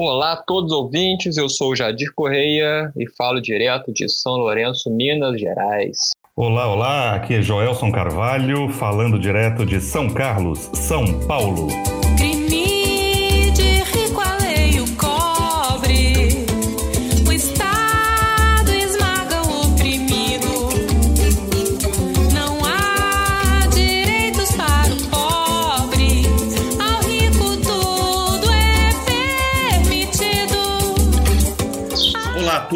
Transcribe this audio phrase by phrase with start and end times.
[0.00, 4.88] Olá a todos os ouvintes, eu sou Jadir Correia e falo direto de São Lourenço,
[4.88, 5.96] Minas Gerais.
[6.36, 11.66] Olá, olá, aqui é Joelson Carvalho, falando direto de São Carlos, São Paulo.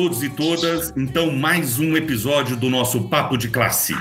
[0.02, 0.92] Todos e todas.
[0.97, 3.95] Então, mais um episódio do nosso Papo de Classe.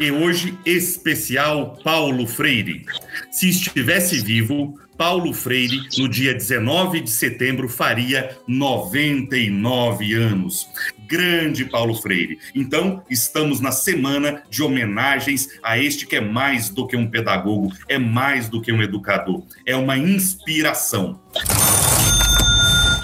[0.00, 2.86] E hoje, especial Paulo Freire.
[3.30, 10.66] Se estivesse vivo, Paulo Freire, no dia 19 de setembro, faria 99 anos.
[11.06, 12.38] Grande Paulo Freire.
[12.54, 17.70] Então, estamos na semana de homenagens a este que é mais do que um pedagogo,
[17.86, 21.20] é mais do que um educador, é uma inspiração.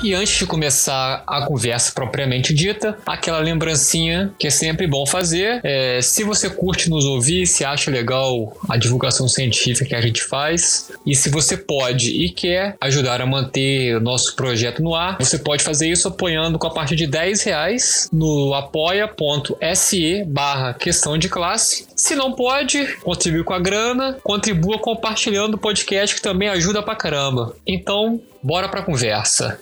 [0.04, 5.62] E antes de começar a conversa propriamente dita, aquela lembrancinha que é sempre bom fazer.
[5.64, 10.22] É, se você curte nos ouvir, se acha legal a divulgação científica que a gente
[10.22, 15.16] faz, e se você pode e quer ajudar a manter o nosso projeto no ar,
[15.18, 21.16] você pode fazer isso apoiando com a partir de 10 reais no apoia.se barra questão
[21.16, 21.86] de classe.
[21.96, 26.94] Se não pode, contribui com a grana, contribua compartilhando o podcast que também ajuda pra
[26.94, 27.56] caramba.
[27.66, 29.58] Então, bora pra conversa.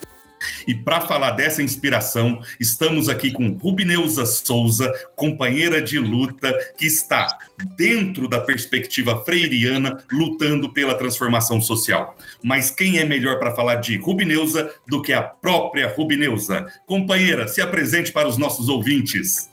[0.67, 7.39] E para falar dessa inspiração, estamos aqui com Rubineuza Souza, companheira de luta, que está
[7.77, 12.17] dentro da perspectiva freiriana, lutando pela transformação social.
[12.43, 16.67] Mas quem é melhor para falar de Rubineuza do que a própria Rubineuza?
[16.87, 19.51] Companheira, se apresente para os nossos ouvintes.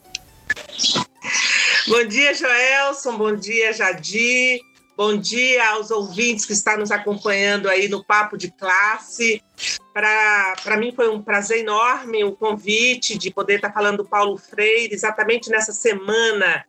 [1.88, 3.18] Bom dia, Joelson.
[3.18, 4.59] Bom dia, Jadir.
[5.00, 9.41] Bom dia aos ouvintes que estão nos acompanhando aí no Papo de Classe.
[9.94, 14.94] Para mim foi um prazer enorme o convite de poder estar falando do Paulo Freire,
[14.94, 16.66] exatamente nessa semana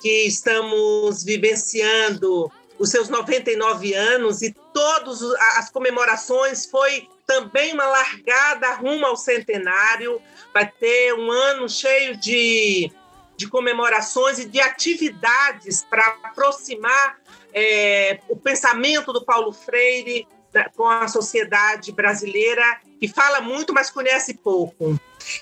[0.00, 5.20] que estamos vivenciando os seus 99 anos e todas
[5.58, 10.18] as comemorações foi também uma largada rumo ao centenário.
[10.54, 12.90] Vai ter um ano cheio de,
[13.36, 17.18] de comemorações e de atividades para aproximar
[17.52, 20.26] é, o pensamento do Paulo Freire
[20.74, 24.98] com a sociedade brasileira, que fala muito, mas conhece pouco.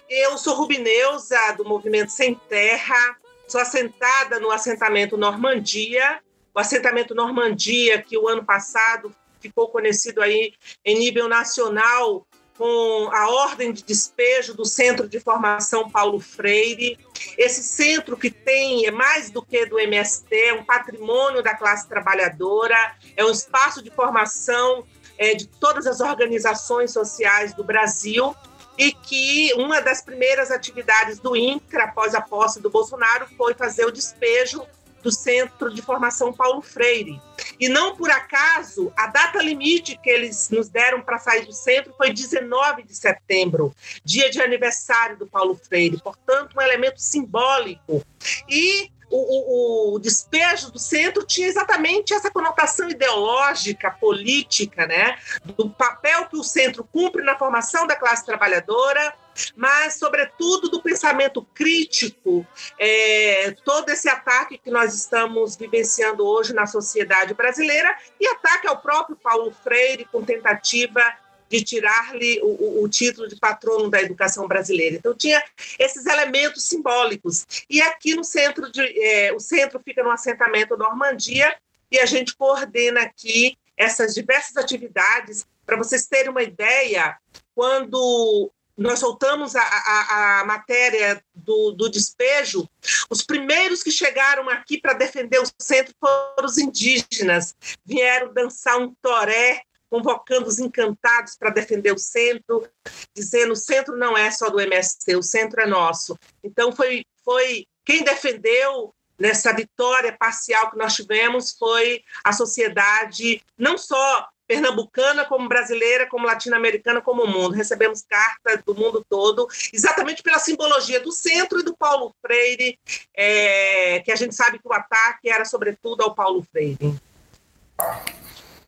[0.08, 3.16] Eu sou Rubineuza, do Movimento Sem Terra,
[3.46, 6.20] sou assentada no assentamento Normandia,
[6.54, 10.54] o assentamento Normandia, que o ano passado ficou conhecido aí
[10.84, 16.98] em nível nacional com a ordem de despejo do Centro de Formação Paulo Freire.
[17.36, 21.88] Esse centro que tem é mais do que do MST, é um patrimônio da classe
[21.88, 22.76] trabalhadora,
[23.16, 24.84] é um espaço de formação
[25.18, 28.34] é, de todas as organizações sociais do Brasil
[28.76, 33.84] e que uma das primeiras atividades do INCRA após a posse do Bolsonaro foi fazer
[33.84, 34.64] o despejo
[35.04, 37.20] do Centro de Formação Paulo Freire.
[37.60, 41.92] E não por acaso, a data limite que eles nos deram para sair do centro
[41.96, 48.02] foi 19 de setembro, dia de aniversário do Paulo Freire, portanto, um elemento simbólico.
[48.48, 55.18] E o, o, o, despejo do centro tinha exatamente essa conotação ideológica, política, né?
[55.44, 59.14] do papel que o centro cumpre na formação da classe trabalhadora,
[59.56, 62.46] mas, sobretudo, do pensamento crítico,
[62.78, 68.80] é, todo esse ataque que nós estamos vivenciando hoje na sociedade brasileira e ataque ao
[68.80, 71.02] próprio Paulo Freire com tentativa
[71.48, 74.96] de tirar-lhe o, o, título de patrono da educação brasileira.
[74.96, 75.42] Então tinha
[75.78, 77.46] esses elementos simbólicos.
[77.68, 81.54] E aqui no centro de, é, o centro fica no assentamento Normandia
[81.90, 85.46] e a gente coordena aqui essas diversas atividades.
[85.64, 87.16] Para vocês terem uma ideia,
[87.54, 92.68] quando nós soltamos a, a, a matéria do, do, despejo,
[93.08, 97.54] os primeiros que chegaram aqui para defender o centro foram os indígenas.
[97.84, 102.68] Vieram dançar um toré, convocando os encantados para defender o centro,
[103.14, 106.18] dizendo o centro não é só do MST, o centro é nosso.
[106.42, 113.78] Então, foi, foi quem defendeu nessa vitória parcial que nós tivemos foi a sociedade, não
[113.78, 117.54] só pernambucana, como brasileira, como latino-americana, como mundo.
[117.54, 122.78] Recebemos cartas do mundo todo, exatamente pela simbologia do centro e do Paulo Freire,
[123.16, 126.94] é, que a gente sabe que o ataque era sobretudo ao Paulo Freire.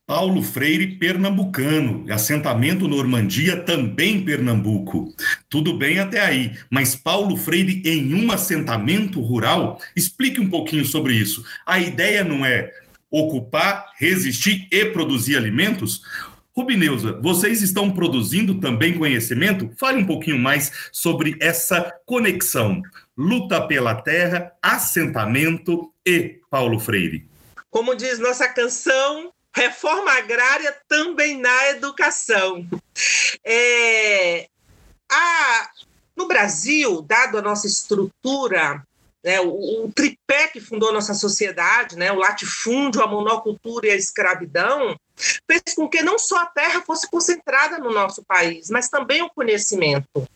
[0.06, 5.12] Paulo Freire, pernambucano, assentamento Normandia, também Pernambuco.
[5.48, 9.80] Tudo bem até aí, mas Paulo Freire em um assentamento rural?
[9.96, 11.44] Explique um pouquinho sobre isso.
[11.66, 12.72] A ideia não é
[13.10, 16.02] ocupar, resistir e produzir alimentos?
[16.56, 19.70] Rubineuza, vocês estão produzindo também conhecimento?
[19.76, 22.80] Fale um pouquinho mais sobre essa conexão.
[23.16, 27.28] Luta pela terra, assentamento e Paulo Freire.
[27.68, 32.66] Como diz nossa canção, reforma agrária também na educação.
[33.44, 34.48] É,
[35.12, 35.70] a,
[36.16, 38.82] no Brasil, dado a nossa estrutura
[39.26, 43.96] né, o, o, tripé que fundou nossa sociedade, né, o latifúndio, a monocultura e a
[43.96, 44.96] escravidão,
[45.50, 49.30] fez com que não só a terra fosse concentrada no nosso país, mas também o
[49.30, 50.28] conhecimento.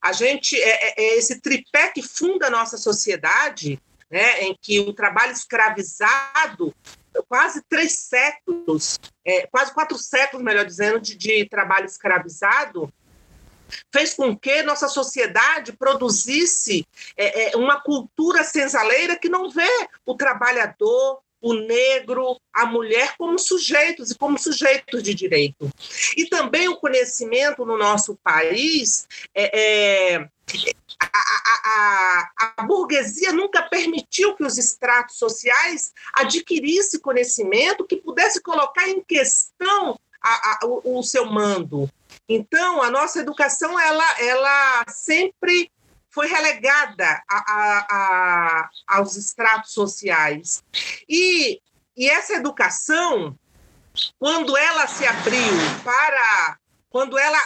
[0.00, 4.78] A gente é, é, é esse tripé que funda a nossa sociedade, né, em que
[4.78, 6.72] o trabalho escravizado
[7.28, 12.92] quase três séculos, é, quase quatro séculos, melhor dizendo, de, de trabalho escravizado,
[13.92, 16.86] fez com que nossa sociedade produzisse
[17.16, 23.38] é, é, uma cultura senzaleira que não vê o trabalhador, o negro, a mulher como
[23.38, 25.70] sujeitos e como sujeitos de direito.
[26.16, 30.28] E também o conhecimento no nosso país é, é
[31.00, 38.40] a, a, a, a, burguesia nunca permitiu que os estratos sociais adquirissem conhecimento que pudesse
[38.40, 39.98] colocar em questão
[40.62, 41.90] o, o seu mando.
[42.28, 45.70] Então, a nossa educação, ela, ela sempre
[46.10, 50.64] foi relegada a, a, a, aos estratos sociais.
[51.08, 51.60] E,
[51.96, 53.38] e essa educação,
[54.18, 55.52] quando ela se abriu
[55.84, 56.58] para.
[56.88, 57.38] Quando ela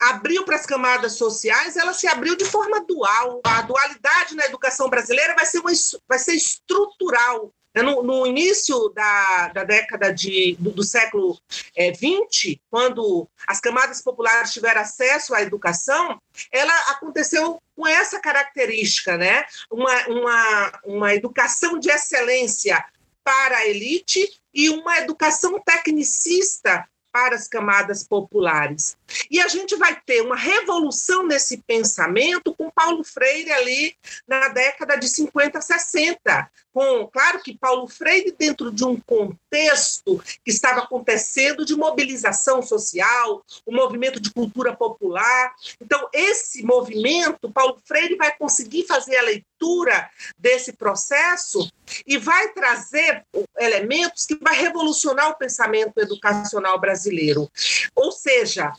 [0.00, 3.40] abriu para as camadas sociais, ela se abriu de forma dual.
[3.44, 5.70] A dualidade na educação brasileira vai ser, uma,
[6.08, 7.54] vai ser estrutural.
[7.74, 11.38] Né, no, no início da, da década de, do, do século
[11.74, 16.20] XX, é, quando as camadas populares tiveram acesso à educação,
[16.50, 19.44] ela aconteceu com essa característica, né?
[19.70, 22.84] uma, uma, uma educação de excelência
[23.24, 28.96] para a elite e uma educação tecnicista para as camadas populares.
[29.30, 34.96] E a gente vai ter uma revolução nesse pensamento com Paulo Freire ali na década
[34.96, 36.50] de 50, 60.
[36.72, 43.44] Com, claro que Paulo Freire, dentro de um contexto que estava acontecendo de mobilização social,
[43.66, 45.54] o um movimento de cultura popular.
[45.80, 51.70] Então, esse movimento, Paulo Freire vai conseguir fazer a leitura desse processo
[52.06, 53.24] e vai trazer
[53.58, 57.50] elementos que vai revolucionar o pensamento educacional brasileiro.
[57.94, 58.72] Ou seja,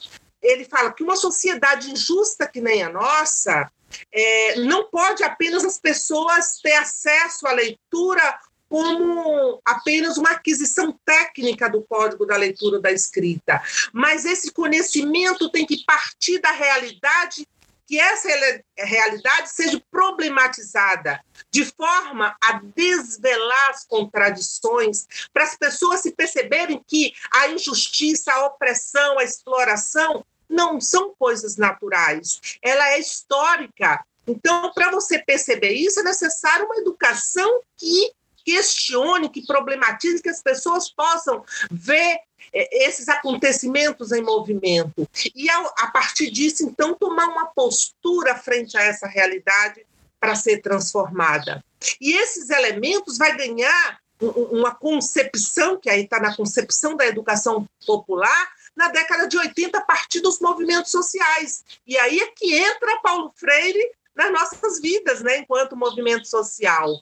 [0.43, 3.71] ele fala que uma sociedade injusta que nem a nossa
[4.11, 11.69] é, não pode apenas as pessoas ter acesso à leitura como apenas uma aquisição técnica
[11.69, 13.61] do código da leitura da escrita,
[13.93, 17.47] mas esse conhecimento tem que partir da realidade
[17.85, 18.29] que essa
[18.75, 27.13] realidade seja problematizada de forma a desvelar as contradições, para as pessoas se perceberem que
[27.31, 34.05] a injustiça, a opressão, a exploração não são coisas naturais, ela é histórica.
[34.25, 38.11] Então, para você perceber isso, é necessário uma educação que
[38.45, 42.19] questione, que problematize, que as pessoas possam ver
[42.53, 45.07] é, esses acontecimentos em movimento.
[45.33, 49.85] E, a partir disso, então, tomar uma postura frente a essa realidade
[50.19, 51.63] para ser transformada.
[51.99, 58.51] E esses elementos vai ganhar uma concepção, que aí está na concepção da educação popular,
[58.75, 61.63] na década de 80, a partir dos movimentos sociais.
[61.85, 67.01] E aí é que entra Paulo Freire nas nossas vidas, né, enquanto movimento social.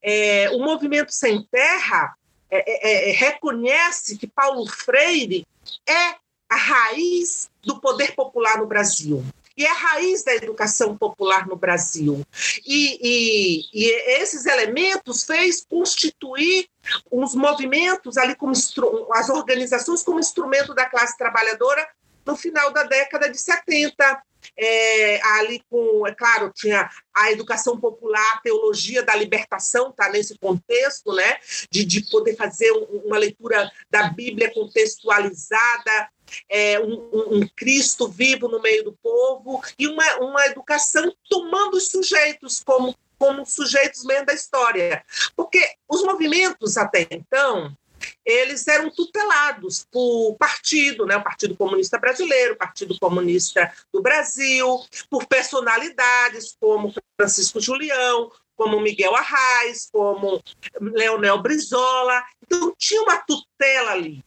[0.00, 2.14] É, o movimento Sem Terra
[2.50, 5.46] é, é, é reconhece que Paulo Freire
[5.88, 6.14] é
[6.48, 9.24] a raiz do poder popular no Brasil
[9.62, 12.26] e é a raiz da educação popular no Brasil.
[12.66, 16.68] E, e, e esses elementos fez constituir
[17.10, 21.88] os movimentos ali como as organizações como instrumento da classe trabalhadora
[22.24, 24.22] no final da década de 70.
[24.56, 30.36] É, ali com, é claro, tinha a educação popular, a teologia da libertação, está nesse
[30.36, 31.38] contexto, né,
[31.70, 36.10] de, de poder fazer uma leitura da Bíblia contextualizada,
[36.48, 41.88] é, um, um, Cristo vivo no meio do povo e uma, uma educação tomando os
[41.88, 45.04] sujeitos como, como sujeitos mesmo da história.
[45.36, 47.76] Porque os movimentos até então,
[48.24, 51.16] eles eram tutelados por partido, né?
[51.16, 54.66] o Partido Comunista Brasileiro, o Partido Comunista do Brasil,
[55.10, 60.42] por personalidades como Francisco Julião, como Miguel Arraes, como
[60.80, 62.22] Leonel Brizola.
[62.42, 64.24] Então, tinha uma tutela ali.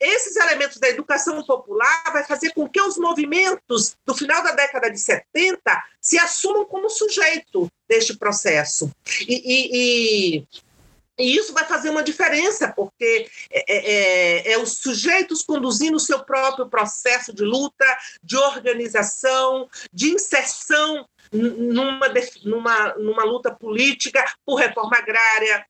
[0.00, 4.90] Esses elementos da educação popular vai fazer com que os movimentos do final da década
[4.90, 5.60] de 70
[6.00, 8.90] se assumam como sujeito deste processo.
[9.28, 10.46] E, e, e
[11.18, 13.92] E isso vai fazer uma diferença, porque é, é,
[14.48, 17.84] é, é os sujeitos conduzindo o seu próprio processo de luta,
[18.22, 22.08] de organização, de inserção numa,
[22.44, 25.66] numa, numa luta política por reforma agrária,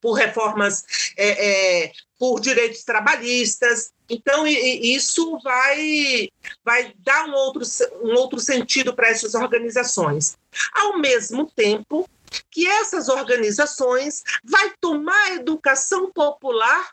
[0.00, 0.84] por reformas,
[1.16, 3.92] é, é, por direitos trabalhistas.
[4.08, 6.28] Então, isso vai,
[6.62, 7.62] vai dar um outro,
[8.02, 10.36] um outro sentido para essas organizações.
[10.74, 12.08] Ao mesmo tempo
[12.50, 16.92] que essas organizações vai tomar a educação popular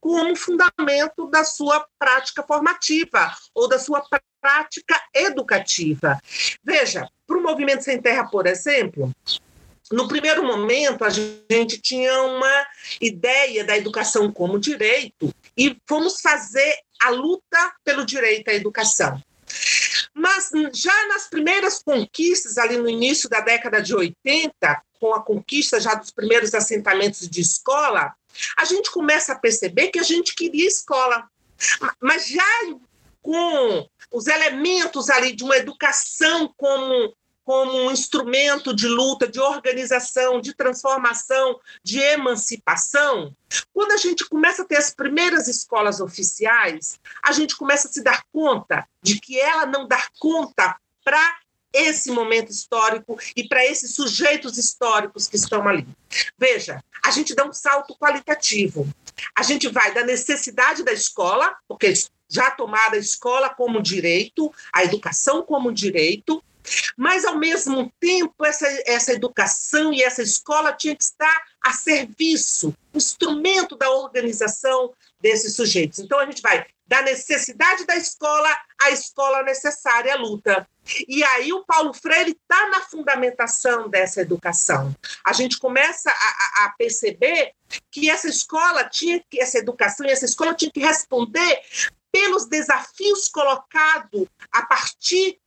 [0.00, 4.04] como fundamento da sua prática formativa ou da sua
[4.40, 6.20] prática educativa.
[6.62, 9.10] Veja, para o Movimento Sem Terra, por exemplo,
[9.90, 12.66] no primeiro momento, a gente tinha uma
[13.00, 19.20] ideia da educação como direito e fomos fazer a luta pelo direito à educação.
[20.14, 25.80] Mas já nas primeiras conquistas, ali no início da década de 80, com a conquista
[25.80, 28.14] já dos primeiros assentamentos de escola,
[28.56, 31.28] a gente começa a perceber que a gente queria escola.
[32.00, 32.44] Mas já
[33.20, 40.40] com os elementos ali de uma educação como como um instrumento de luta, de organização,
[40.40, 43.36] de transformação, de emancipação,
[43.72, 48.02] quando a gente começa a ter as primeiras escolas oficiais, a gente começa a se
[48.02, 51.38] dar conta de que ela não dá conta para
[51.72, 55.86] esse momento histórico e para esses sujeitos históricos que estão ali.
[56.38, 58.88] Veja, a gente dá um salto qualitativo.
[59.36, 61.92] A gente vai da necessidade da escola, porque
[62.28, 66.42] já tomada a escola como direito, a educação como direito,
[66.96, 72.74] mas, ao mesmo tempo, essa, essa educação e essa escola tinha que estar a serviço,
[72.94, 75.98] instrumento da organização desses sujeitos.
[75.98, 78.48] Então, a gente vai da necessidade da escola
[78.80, 80.68] à escola necessária à luta.
[81.08, 84.94] E aí o Paulo Freire está na fundamentação dessa educação.
[85.24, 87.52] A gente começa a, a, perceber
[87.90, 91.60] que essa escola tinha que, essa educação e essa escola tinha que responder
[92.12, 95.40] pelos desafios colocados a partir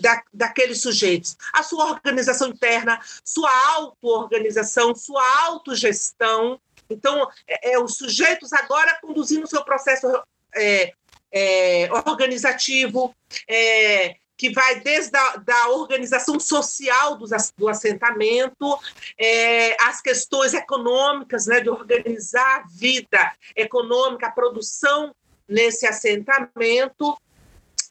[0.00, 6.60] da, daqueles sujeitos, a sua organização interna, sua auto-organização, sua autogestão.
[6.88, 10.06] Então, é, é, os sujeitos agora conduzindo o seu processo
[10.54, 10.92] é,
[11.32, 13.14] é, organizativo,
[13.48, 18.78] é, que vai desde a da organização social do, do assentamento,
[19.18, 25.14] é, as questões econômicas, né, de organizar a vida econômica, a produção
[25.48, 27.16] nesse assentamento,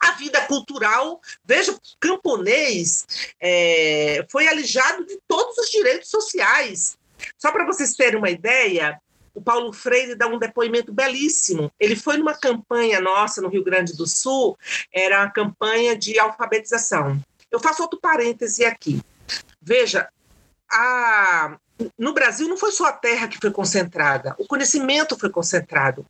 [0.01, 3.05] a vida cultural, veja, camponês
[3.39, 6.97] é, foi alijado de todos os direitos sociais.
[7.37, 8.99] Só para vocês terem uma ideia,
[9.33, 11.71] o Paulo Freire dá um depoimento belíssimo.
[11.79, 14.57] Ele foi numa campanha nossa no Rio Grande do Sul,
[14.91, 17.19] era uma campanha de alfabetização.
[17.51, 19.01] Eu faço outro parêntese aqui.
[19.61, 20.07] Veja,
[20.72, 21.57] a,
[21.98, 26.05] no Brasil não foi só a terra que foi concentrada, o conhecimento foi concentrado.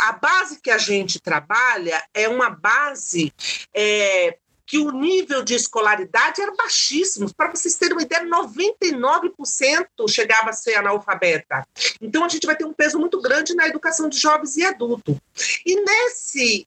[0.00, 3.32] A base que a gente trabalha é uma base
[3.72, 7.32] é, que o nível de escolaridade era baixíssimo.
[7.34, 11.66] Para vocês terem uma ideia, 99% chegava a ser analfabeta.
[12.00, 15.16] Então a gente vai ter um peso muito grande na educação de jovens e adultos.
[15.64, 16.66] E nesse,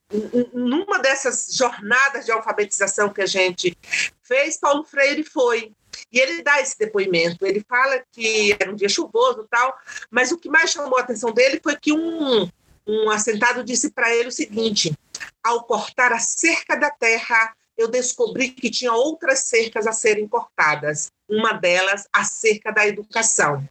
[0.53, 3.77] numa dessas jornadas de alfabetização que a gente
[4.21, 5.73] fez, Paulo Freire foi
[6.11, 7.45] e ele dá esse depoimento.
[7.45, 9.75] Ele fala que era um dia chuvoso tal,
[10.09, 12.49] mas o que mais chamou a atenção dele foi que um,
[12.87, 14.93] um assentado disse para ele o seguinte:
[15.43, 21.11] ao cortar a cerca da terra, eu descobri que tinha outras cercas a serem cortadas.
[21.29, 23.63] Uma delas, a cerca da educação.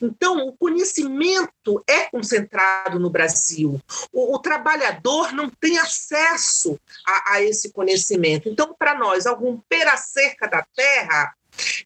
[0.00, 3.80] Então, o conhecimento é concentrado no Brasil.
[4.12, 8.48] O, o trabalhador não tem acesso a, a esse conhecimento.
[8.48, 11.34] Então, para nós, ao romper a cerca da terra,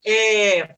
[0.04, 0.74] é,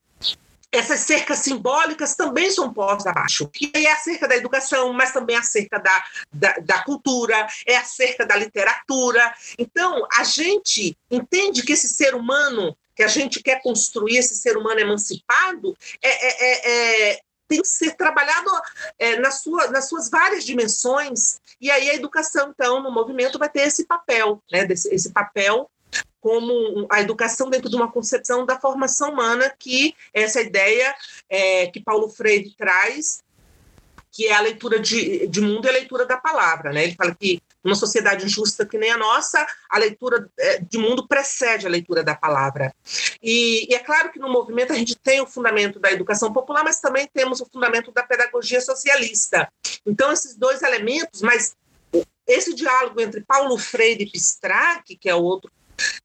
[0.74, 3.48] essas cercas simbólicas também são postas abaixo.
[3.60, 7.84] E é a cerca da educação, mas também a da, da, da, cultura, é a
[7.84, 9.32] cerca da literatura.
[9.56, 14.56] Então, a gente entende que esse ser humano, que a gente quer construir, esse ser
[14.56, 18.50] humano emancipado, é, é, é, é tem que ser trabalhado
[18.98, 21.40] é, na sua, nas suas várias dimensões.
[21.60, 25.70] E aí a educação, então, no movimento, vai ter esse papel, né, desse, esse papel
[26.24, 30.94] como a educação dentro de uma concepção da formação humana, que essa ideia
[31.28, 33.22] é, que Paulo Freire traz,
[34.10, 36.72] que é a leitura de, de mundo e a leitura da palavra.
[36.72, 36.84] Né?
[36.84, 41.06] Ele fala que numa sociedade injusta que nem a nossa, a leitura é, de mundo
[41.06, 42.74] precede a leitura da palavra.
[43.22, 46.64] E, e, é claro que no movimento a gente tem o fundamento da educação popular,
[46.64, 49.46] mas também temos o fundamento da pedagogia socialista.
[49.84, 51.54] Então, esses dois elementos, mas
[52.26, 55.52] esse diálogo entre Paulo Freire e Pistrac, que é o outro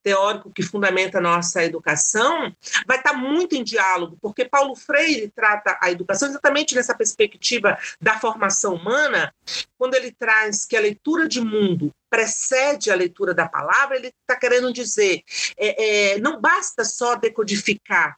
[0.02, 2.56] teórico que fundamenta a nossa educação,
[2.88, 8.20] vai estar muito em diálogo, porque Paulo Freire trata a educação exatamente nessa perspectiva da
[8.20, 9.34] formação humana,
[9.78, 14.36] quando ele traz que a leitura de mundo precede a leitura da palavra, ele está
[14.36, 15.24] querendo dizer,
[15.58, 18.18] é, é, não basta só decodificar,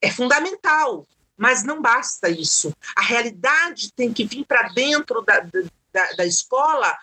[0.00, 2.70] é fundamental, mas não basta isso.
[2.94, 6.94] A realidade tem que vir para dentro da, da, da escola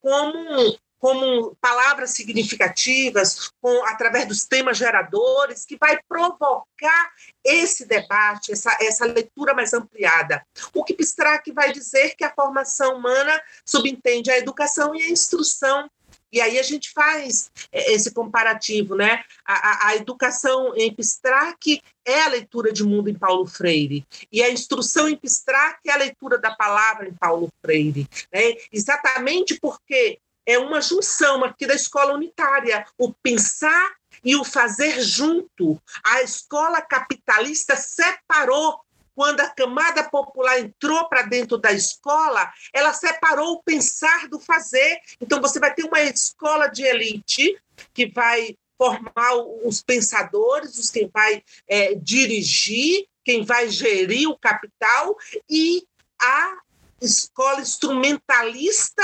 [0.00, 7.12] como como palavras significativas, com, através dos temas geradores, que vai provocar
[7.44, 10.44] esse debate, essa, essa leitura mais ampliada.
[10.74, 15.88] O que Pistrac vai dizer que a formação humana subentende a educação e a instrução
[16.32, 19.22] e aí a gente faz é, esse comparativo, né?
[19.44, 24.42] A, a, a, educação em Pistrac é a leitura de mundo em Paulo Freire, e
[24.42, 28.06] a instrução em Pistrac é a leitura da palavra em Paulo Freire.
[28.32, 28.54] Né?
[28.72, 35.80] Exatamente porque é uma junção aqui da escola unitária, o pensar e o fazer junto.
[36.04, 38.80] A escola capitalista separou
[39.14, 45.00] quando a camada popular entrou para dentro da escola, ela separou o pensar do fazer.
[45.18, 47.58] Então, você vai ter uma escola de elite
[47.94, 49.34] que vai formar
[49.64, 55.16] os pensadores, os quem vai é, dirigir, quem vai gerir o capital,
[55.48, 55.82] e
[56.20, 56.58] a
[57.00, 59.02] escola instrumentalista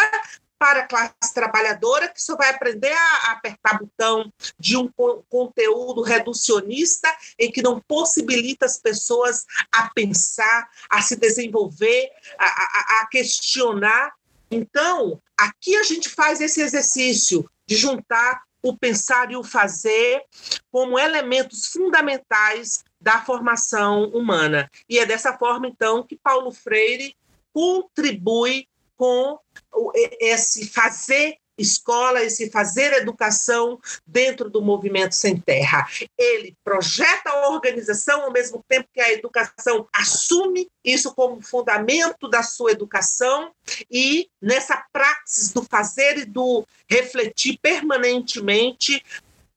[0.63, 4.89] para a classe trabalhadora, que só vai aprender a, apertar botão de um
[5.29, 13.01] conteúdo reducionista em que não possibilita as pessoas a pensar, a se desenvolver, a, a,
[13.01, 14.13] a questionar.
[14.53, 20.23] Então, aqui a gente faz esse exercício de juntar o pensar e o fazer
[20.71, 24.71] como elementos fundamentais da formação humana.
[24.89, 27.17] E é dessa forma, então, que Paulo Freire
[27.53, 29.39] contribui com
[30.21, 35.87] esse fazer escola, esse fazer educação dentro do movimento sem terra.
[36.19, 42.43] Ele projeta a organização ao mesmo tempo que a educação assume isso como fundamento da
[42.43, 43.53] sua educação
[43.91, 49.03] e nessa praxis do fazer e do refletir permanentemente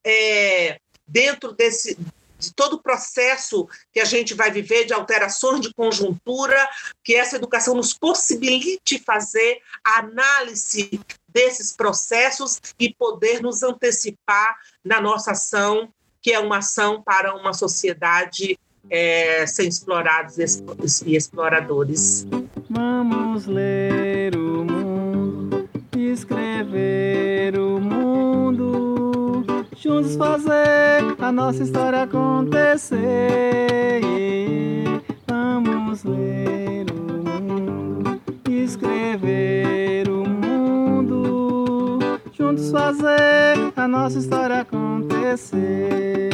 [0.04, 1.98] é, dentro desse
[2.46, 6.58] de todo o processo que a gente vai viver de alterações de conjuntura,
[7.04, 15.02] que essa educação nos possibilite fazer a análise desses processos e poder nos antecipar na
[15.02, 15.90] nossa ação,
[16.22, 18.58] que é uma ação para uma sociedade
[18.90, 22.26] é, sem explorados e exploradores.
[22.70, 27.55] Vamos ler o mundo, escrever
[29.78, 34.02] juntos fazer a nossa história acontecer.
[35.28, 42.00] Vamos ler o mundo, escrever o mundo,
[42.32, 46.30] juntos fazer a nossa história acontecer.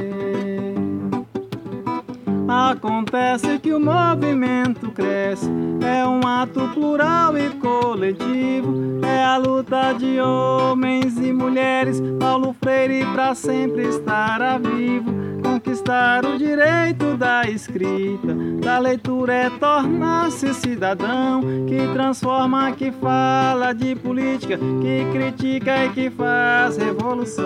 [2.53, 5.49] Acontece que o movimento cresce,
[5.81, 12.03] é um ato plural e coletivo, é a luta de homens e mulheres.
[12.19, 15.09] Paulo Freire para sempre estará vivo,
[15.81, 23.95] conquistar o direito da escrita, da leitura é tornar-se cidadão que transforma, que fala de
[23.95, 27.43] política, que critica e que faz revolução.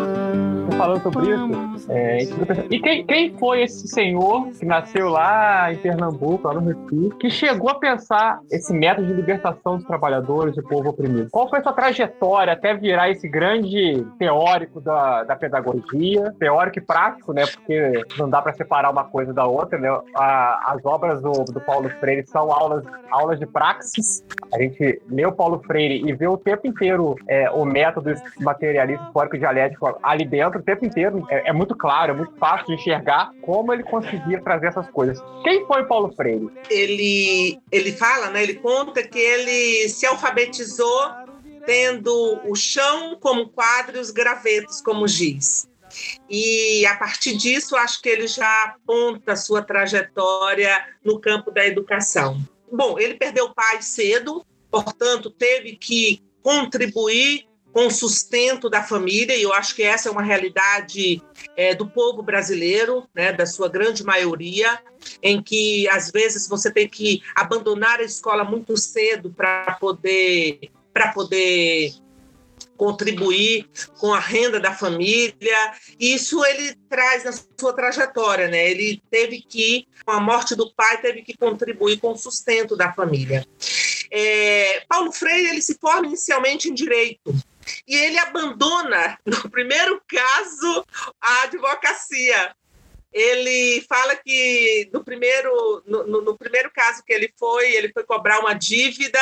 [0.78, 2.24] Falando sobre isso, é,
[2.70, 7.30] e quem, quem foi esse senhor que nasceu lá em Pernambuco, lá no Recife, que
[7.30, 11.30] chegou a pensar esse método de libertação dos trabalhadores, do povo oprimido.
[11.32, 16.82] Qual foi a sua trajetória até virar esse grande teórico da, da pedagogia, teórico e
[16.82, 17.46] prático, né?
[17.46, 19.88] Porque não dá para separar uma coisa da outra, né?
[20.16, 24.24] A, as obras do, do Paulo Freire são aulas, aulas de praxis.
[24.54, 29.06] A gente lê o Paulo Freire e vê o tempo inteiro é, o método materialista
[29.06, 31.26] histórico dialético ali dentro, o tempo inteiro.
[31.30, 35.24] É, é muito claro, é muito fácil de enxergar como ele conseguia trazer essas coisas.
[35.44, 36.50] Quem foi Paulo Freire?
[36.70, 41.26] Ele, ele fala, né, ele conta que ele se alfabetizou
[41.66, 45.68] tendo o chão como quadro e os gravetos como giz.
[46.30, 51.66] E a partir disso, acho que ele já aponta a sua trajetória no campo da
[51.66, 52.42] educação.
[52.72, 59.36] Bom, ele perdeu o pai cedo, portanto, teve que contribuir com o sustento da família,
[59.36, 61.22] e eu acho que essa é uma realidade
[61.58, 64.80] é, do povo brasileiro, né, da sua grande maioria,
[65.22, 71.12] em que às vezes você tem que abandonar a escola muito cedo para poder para
[71.12, 71.92] poder
[72.78, 75.74] contribuir com a renda da família.
[76.00, 78.70] Isso ele traz na sua trajetória, né?
[78.70, 82.94] Ele teve que, com a morte do pai, teve que contribuir com o sustento da
[82.94, 83.46] família.
[84.12, 87.34] É, Paulo Freire ele se forma inicialmente em direito
[87.88, 90.86] e ele abandona, no primeiro caso,
[91.20, 92.56] a advocacia.
[93.12, 98.40] Ele fala que no primeiro, no, no primeiro caso que ele foi, ele foi cobrar
[98.40, 99.20] uma dívida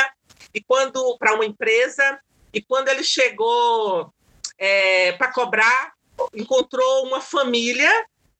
[0.54, 2.20] e quando para uma empresa
[2.54, 4.14] e quando ele chegou
[4.58, 5.94] é, para cobrar,
[6.34, 7.92] encontrou uma família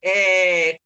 [0.02, 0.80] é,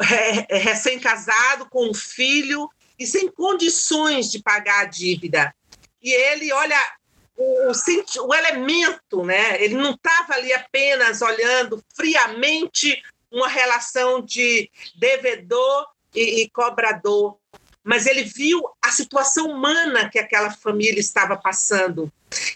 [0.00, 5.54] é, recém-casado com um filho e sem condições de pagar a dívida.
[6.02, 6.78] E ele, olha,
[7.36, 7.72] o,
[8.26, 9.62] o elemento, né?
[9.62, 17.38] Ele não estava ali apenas olhando friamente uma relação de devedor e, e cobrador,
[17.84, 22.12] mas ele viu a situação humana que aquela família estava passando.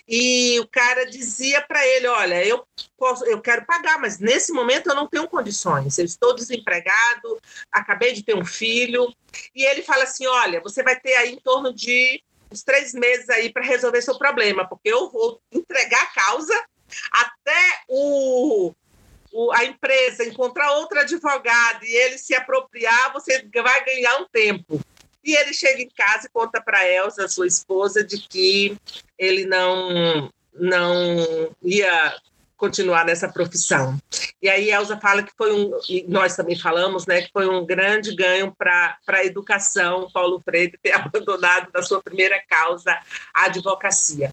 [0.07, 4.89] E o cara dizia para ele: Olha, eu, posso, eu quero pagar, mas nesse momento
[4.89, 5.99] eu não tenho condições.
[5.99, 9.13] Eu estou desempregado, acabei de ter um filho.
[9.55, 13.29] E ele fala assim: Olha, você vai ter aí em torno de uns três meses
[13.31, 16.65] aí para resolver seu problema, porque eu vou entregar a causa
[17.11, 18.73] até o,
[19.33, 24.81] o, a empresa encontrar outro advogado e ele se apropriar, você vai ganhar um tempo.
[25.25, 28.77] E ele chega em casa e conta para Elsa, sua esposa, de que
[29.19, 32.17] ele não não ia
[32.57, 33.99] continuar nessa profissão.
[34.41, 37.67] E aí Elsa fala que foi um, e nós também falamos, né, que foi um
[37.67, 42.99] grande ganho para a educação, Paulo Freire ter abandonado da sua primeira causa
[43.35, 44.33] a advocacia.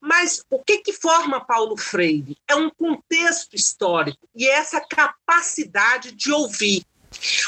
[0.00, 2.36] Mas o que, que forma Paulo Freire?
[2.48, 6.84] É um contexto histórico e é essa capacidade de ouvir.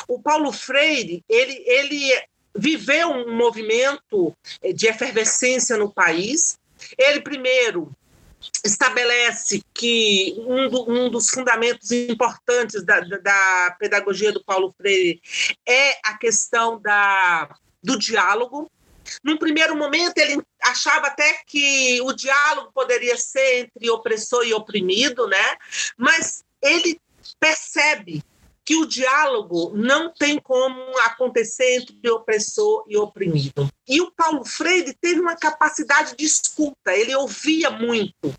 [0.06, 2.12] O Paulo Freire, ele, ele
[2.56, 4.36] viveu um movimento
[4.74, 6.58] de efervescência no país.
[6.96, 7.94] Ele, primeiro,
[8.64, 15.20] estabelece que um, do, um, dos fundamentos importantes da, da, pedagogia do Paulo Freire
[15.66, 18.70] é a questão da, do diálogo.
[19.22, 25.26] Num primeiro momento, ele achava até que o diálogo poderia ser entre opressor e oprimido,
[25.26, 25.56] né?
[25.96, 26.98] mas ele
[27.38, 28.22] percebe
[28.64, 33.68] que o diálogo não tem como acontecer entre opressor e oprimido.
[33.86, 38.34] E o Paulo Freire teve uma capacidade de escuta, ele ouvia muito.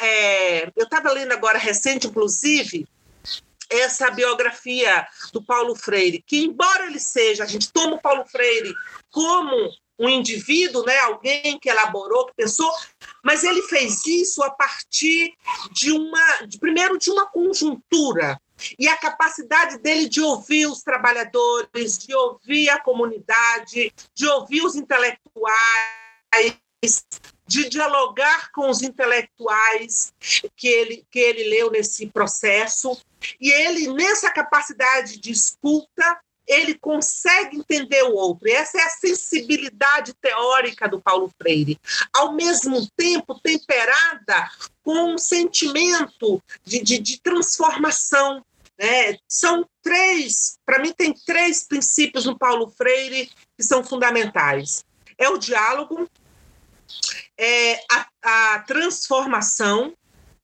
[0.00, 2.86] É, eu estava lendo agora recente, inclusive,
[3.70, 8.74] essa biografia do Paulo Freire, que embora ele seja, a gente toma o Paulo Freire
[9.10, 12.70] como um indivíduo, né, alguém que elaborou, que pensou,
[13.22, 15.32] mas ele fez isso a partir
[15.70, 18.38] de uma, de, primeiro de uma conjuntura
[18.78, 24.74] e a capacidade dele de ouvir os trabalhadores, de ouvir a comunidade, de ouvir os
[24.74, 25.54] intelectuais,
[27.46, 30.12] de dialogar com os intelectuais
[30.56, 32.98] que ele, que ele leu nesse processo.
[33.40, 38.48] E ele, nessa capacidade de escuta, ele consegue entender o outro.
[38.48, 41.78] E essa é a sensibilidade teórica do Paulo Freire,
[42.12, 44.50] ao mesmo tempo temperada
[44.82, 48.44] com um sentimento de, de, de transformação,
[48.82, 49.16] né?
[49.28, 54.84] São três, para mim, tem três princípios no Paulo Freire que são fundamentais:
[55.16, 56.10] é o diálogo,
[57.38, 59.94] é a, a transformação,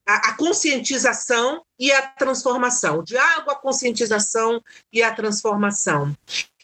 [0.07, 3.01] a, a, conscientização e a transformação.
[3.01, 6.17] O diálogo, a conscientização e a transformação.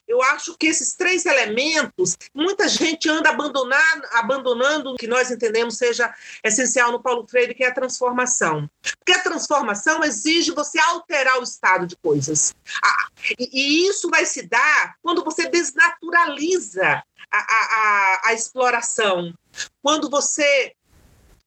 [0.07, 5.77] Eu acho que esses três elementos, muita gente anda abandonando, abandonando o que nós entendemos
[5.77, 8.69] seja essencial no Paulo Freire, que é a transformação.
[8.99, 12.55] Porque a transformação exige você alterar o estado de coisas.
[12.85, 19.33] Ah, e, e, isso vai se dar quando você desnaturaliza a, a, a, a exploração,
[19.83, 20.75] quando você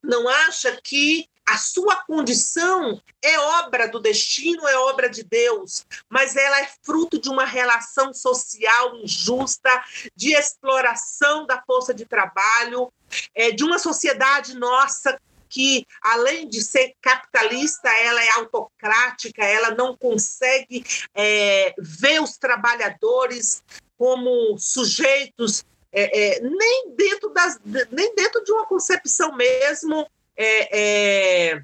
[0.03, 6.36] não acha que a sua condição é obra do destino, é obra de Deus, mas
[6.36, 9.69] ela é fruto de uma relação social injusta,
[10.13, 12.91] de exploração da força de trabalho,
[13.33, 15.17] é, de uma sociedade nossa
[15.49, 20.83] que, além de ser capitalista, ela é autocrática, ela não consegue
[21.15, 23.63] é, ver os trabalhadores
[23.97, 27.57] como sujeitos é, é, nem dentro das
[27.89, 30.05] nem dentro de uma concepção mesmo
[30.38, 31.63] é, é,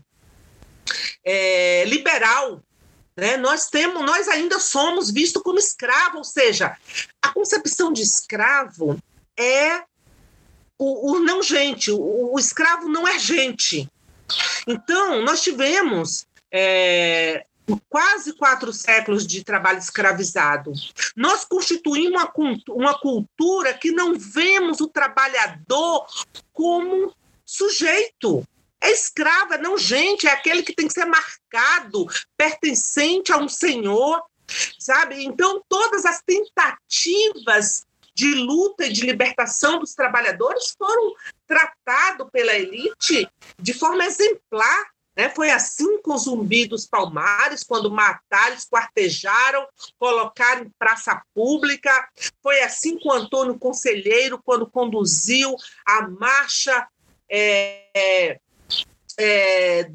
[1.24, 2.62] é, liberal.
[3.16, 3.38] Né?
[3.38, 6.76] Nós temos, nós ainda somos vistos como escravo, ou seja,
[7.22, 8.98] a concepção de escravo
[9.38, 9.84] é
[10.78, 13.88] o, o não gente, o, o, escravo não é gente.
[14.68, 17.46] Então, nós tivemos é,
[17.90, 20.74] quase quatro séculos de trabalho escravizado.
[21.16, 22.34] Nós constituímos uma,
[22.70, 26.06] uma cultura que não vemos o trabalhador
[26.52, 27.14] como
[27.46, 28.44] sujeito.
[28.84, 33.48] É escravo, é não gente, é aquele que tem que ser marcado, pertencente a um
[33.48, 34.22] senhor,
[34.78, 35.24] sabe?
[35.24, 41.14] Então, todas as tentativas de luta e de libertação dos trabalhadores foram
[41.48, 44.94] tratados pela elite de forma exemplar.
[45.16, 45.30] Né?
[45.30, 49.66] Foi assim com o Zumbi dos Palmares, quando mataram, esquartejaram,
[49.98, 51.92] colocaram em praça pública.
[52.42, 56.88] Foi assim com Antônio Conselheiro, quando conduziu a marcha
[57.30, 58.40] é,
[59.20, 59.90] é,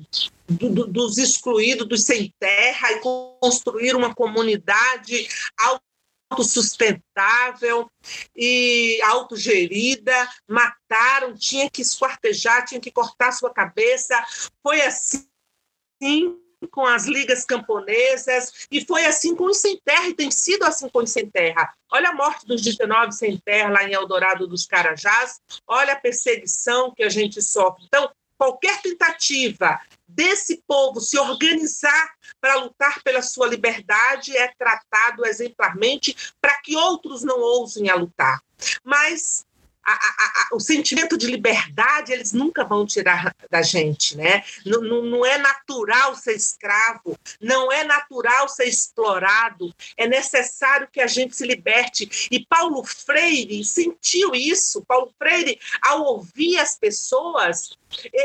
[0.48, 5.28] do, dos excluídos, dos sem terra, e construir uma comunidade
[6.30, 7.90] autossustentável
[8.36, 14.14] e autogerida, mataram, tinha que esquartejar, tinha que cortar sua cabeça.
[14.62, 15.28] Foi assim
[16.70, 20.88] com as ligas camponesas, e foi assim com os sem terra, e tem sido assim
[20.88, 21.72] com os sem terra.
[21.90, 26.92] Olha a morte dos 19 sem terra lá em Eldorado dos Carajás, olha a perseguição
[26.92, 27.84] que a gente sofre.
[27.86, 36.16] Então, qualquer tentativa desse povo se organizar para lutar pela sua liberdade é tratado exemplarmente
[36.40, 38.40] para que outros não ousem a lutar.
[38.82, 39.44] Mas
[39.92, 44.42] a, a, a, o sentimento de liberdade eles nunca vão tirar da gente, né?
[44.64, 51.00] Não, não, não, é natural ser escravo, não é natural ser explorado, é necessário que
[51.00, 52.28] a gente se liberte.
[52.30, 54.84] E Paulo Freire sentiu isso.
[54.86, 57.76] Paulo Freire, ao ouvir as pessoas,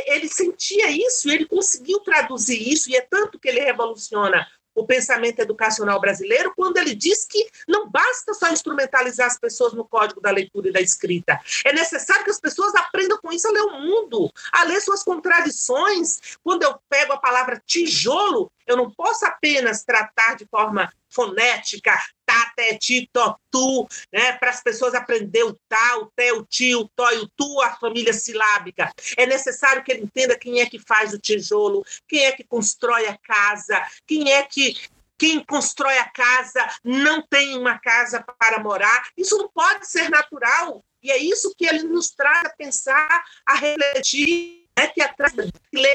[0.07, 5.39] ele sentia isso ele conseguiu traduzir isso, e é tanto que ele revoluciona o pensamento
[5.39, 10.31] educacional brasileiro quando ele diz que não basta só instrumentalizar as pessoas no código da
[10.31, 11.39] leitura e da escrita.
[11.65, 15.03] É necessário que as pessoas aprendam com isso a ler o mundo, a ler suas
[15.03, 16.37] contradições.
[16.43, 21.93] Quando eu pego a palavra tijolo, eu não posso apenas tratar de forma fonética,
[22.25, 26.43] tá, té, ti, to, tu, né, para as pessoas aprender o tá, o té, o
[26.43, 28.91] ti, o tó e o tu, a família silábica.
[29.15, 33.07] É necessário que ele entenda quem é que faz o tijolo, quem é que constrói
[33.07, 34.75] a casa, quem é que
[35.17, 39.07] quem constrói a casa não tem uma casa para morar.
[39.15, 40.83] Isso não pode ser natural.
[41.01, 45.33] E é isso que ele nos traz a pensar, a refletir é que atrás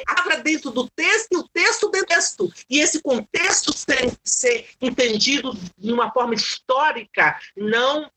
[0.06, 2.52] abra dentro do texto e o texto dentro do texto.
[2.70, 8.10] E esse contexto tem que ser entendido de uma forma histórica, não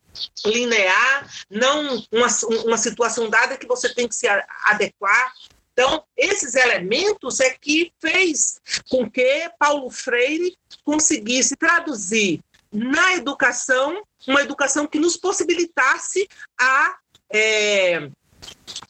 [0.46, 2.28] linear, não uma,
[2.66, 4.28] uma situação dada que você tem que se
[4.66, 5.34] adequar.
[5.74, 14.42] Então, esses elementos é que fez com que Paulo Freire conseguisse traduzir na educação uma
[14.42, 16.28] educação que nos possibilitasse
[16.60, 16.96] a
[17.34, 18.10] é,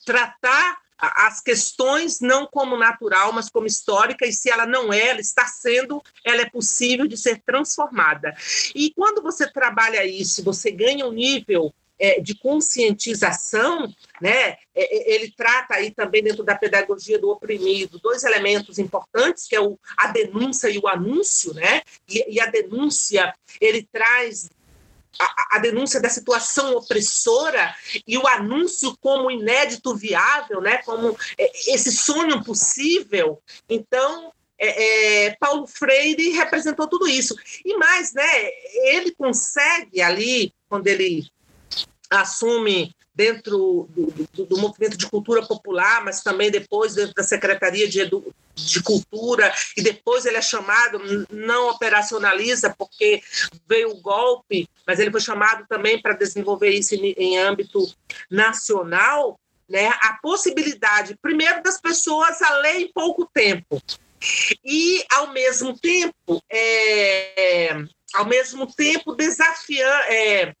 [0.04, 5.20] tratar as questões não como natural, mas como histórica, e se ela não é, ela
[5.20, 8.34] está sendo, ela é possível de ser transformada.
[8.74, 14.50] E quando você trabalha isso, você ganha um nível é, de conscientização, né?
[14.50, 19.54] É, é, ele trata aí também dentro da pedagogia do oprimido dois elementos importantes, que
[19.54, 21.82] é o, a denúncia e o anúncio, né?
[22.08, 24.48] E, e a denúncia ele traz
[25.18, 27.74] a, a, denúncia da situação opressora
[28.06, 33.42] e o anúncio como inédito viável, né, como é, esse sonho possível.
[33.68, 37.34] Então, é, é, Paulo Freire representou tudo isso.
[37.64, 38.48] E mais, né,
[38.86, 41.26] ele consegue ali, quando ele
[42.10, 47.88] assume dentro do, do, do, movimento de cultura popular, mas também depois dentro da Secretaria
[47.88, 48.00] de,
[48.54, 50.98] de Cultura, e depois ele é chamado,
[51.30, 53.22] não operacionaliza porque
[53.68, 57.78] veio o golpe, mas ele foi chamado também para desenvolver isso em, em âmbito
[58.30, 63.80] nacional, né, a possibilidade, primeiro, das pessoas a ler em pouco tempo,
[64.64, 67.74] e, ao mesmo tempo, é,
[68.14, 70.54] ao mesmo tempo desafiar, é,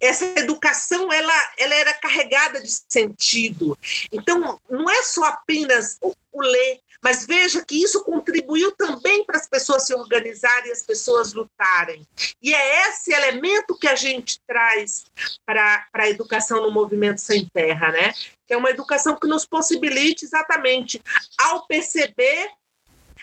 [0.00, 3.78] essa educação ela, ela era carregada de sentido.
[4.10, 9.38] Então, não é só apenas o, o ler, mas veja que isso contribuiu também para
[9.38, 12.06] as pessoas se organizarem e as pessoas lutarem.
[12.42, 15.04] E é esse elemento que a gente traz
[15.46, 18.12] para a educação no movimento sem terra, né?
[18.46, 21.00] Que é uma educação que nos possibilite exatamente,
[21.38, 22.50] ao perceber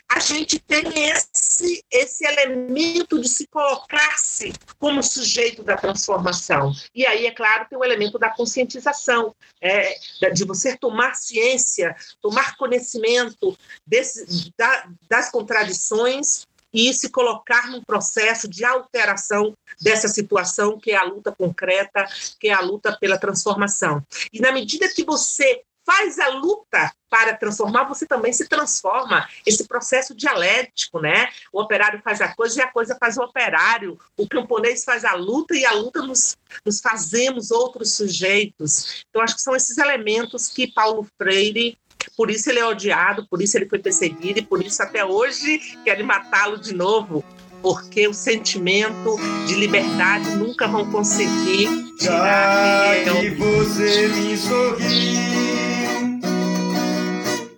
[0.10, 6.72] a gente tem esse, esse elemento de se colocar-se como sujeito da transformação.
[6.96, 9.96] E aí, é claro, tem o elemento da conscientização, é,
[10.34, 18.48] de você tomar ciência, tomar conhecimento desse, da, das contradições e se colocar num processo
[18.48, 22.06] de alteração dessa situação, que é a luta concreta,
[22.40, 24.04] que é a luta pela transformação.
[24.32, 29.26] E na medida que você faz a luta para transformar, você também se transforma.
[29.46, 31.30] Esse processo dialético, né?
[31.54, 33.98] O operário faz a coisa e a coisa faz o operário.
[34.18, 39.06] O camponês faz a luta e a luta nos, nos fazemos outros sujeitos.
[39.10, 41.78] Então, acho que são esses elementos que Paulo Freire
[42.16, 45.60] por isso ele é odiado, por isso ele foi perseguido e por isso até hoje
[45.84, 47.24] querem matá-lo de novo,
[47.62, 53.04] porque o sentimento de liberdade nunca vão conseguir tirar.
[53.04, 55.47] Já que você me sorriu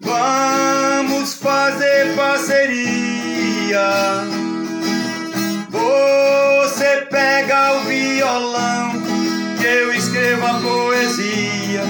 [0.10, 2.16] Vamos fazer
[3.70, 4.24] dia.
[5.70, 8.94] Você pega o violão,
[9.60, 11.84] que eu escrevo a poesia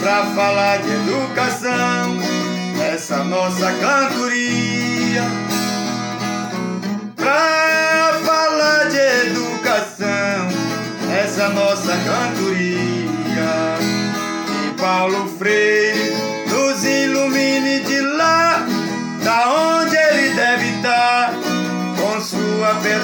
[0.00, 2.18] pra falar de educação,
[2.80, 5.24] essa nossa cantoria.
[7.16, 10.48] Pra falar de educação,
[11.12, 12.94] essa nossa cantoria.
[14.64, 15.83] E Paulo Freire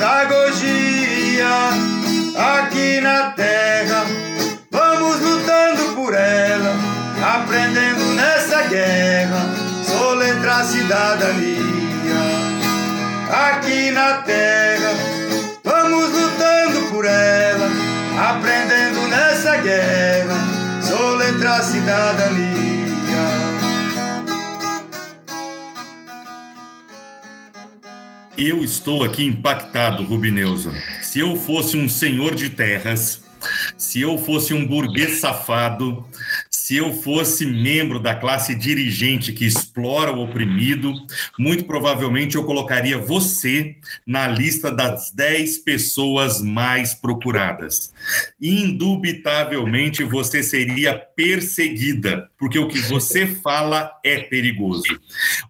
[0.00, 1.46] pedagogia
[2.58, 4.06] aqui na terra.
[4.70, 6.74] Vamos lutando por ela,
[7.36, 9.40] aprendendo nessa guerra,
[9.84, 11.60] soletrar cidadania.
[13.30, 14.94] Aqui na terra,
[15.62, 17.68] vamos lutando por ela,
[18.30, 20.36] aprendendo nessa guerra,
[20.82, 22.79] soletrar cidadania.
[28.42, 30.72] Eu estou aqui impactado, Rubineuza.
[31.02, 33.22] Se eu fosse um senhor de terras,
[33.76, 36.08] se eu fosse um burguês safado,
[36.50, 40.90] se eu fosse membro da classe dirigente que explora o oprimido,
[41.38, 43.76] muito provavelmente eu colocaria você
[44.06, 47.92] na lista das 10 pessoas mais procuradas.
[48.40, 54.98] Indubitavelmente você seria perseguida, porque o que você fala é perigoso.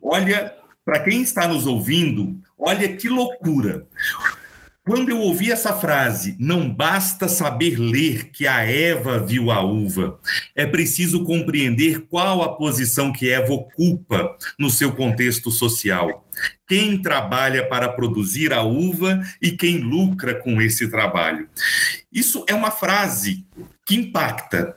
[0.02, 3.86] Olha, para quem está nos ouvindo, olha que loucura.
[4.90, 10.18] Quando eu ouvi essa frase, não basta saber ler que a Eva viu a uva,
[10.56, 16.26] é preciso compreender qual a posição que Eva ocupa no seu contexto social.
[16.66, 21.48] Quem trabalha para produzir a uva e quem lucra com esse trabalho.
[22.10, 23.46] Isso é uma frase
[23.86, 24.76] que impacta,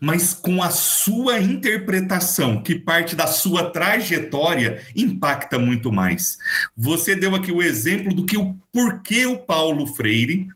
[0.00, 6.38] mas com a sua interpretação, que parte da sua trajetória, impacta muito mais.
[6.76, 10.48] Você deu aqui o exemplo do que o porquê o Paulo Freire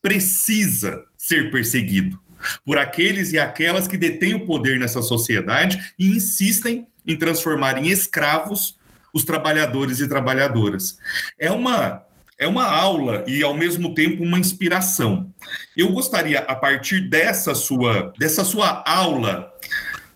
[0.00, 2.18] precisa ser perseguido
[2.64, 7.88] por aqueles e aquelas que detêm o poder nessa sociedade e insistem em transformar em
[7.88, 8.78] escravos
[9.12, 10.98] os trabalhadores e trabalhadoras.
[11.38, 12.04] É uma
[12.38, 15.32] é uma aula e ao mesmo tempo uma inspiração.
[15.76, 19.52] Eu gostaria a partir dessa sua dessa sua aula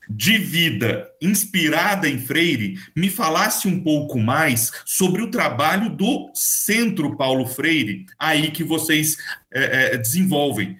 [0.08, 7.16] de vida inspirada em Freire, me falasse um pouco mais sobre o trabalho do Centro
[7.16, 9.16] Paulo Freire, aí que vocês
[9.50, 10.76] é, é, desenvolvem.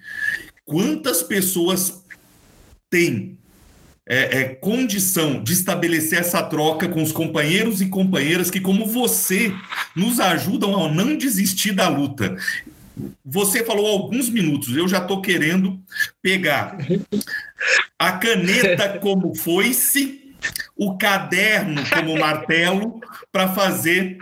[0.65, 2.05] Quantas pessoas
[2.89, 3.37] têm
[4.05, 9.53] é, é, condição de estabelecer essa troca com os companheiros e companheiras que, como você,
[9.95, 12.35] nos ajudam a não desistir da luta.
[13.25, 15.79] Você falou alguns minutos, eu já estou querendo
[16.21, 16.77] pegar
[17.97, 20.35] a caneta como foice,
[20.75, 22.99] o caderno como martelo,
[23.31, 24.17] para fazer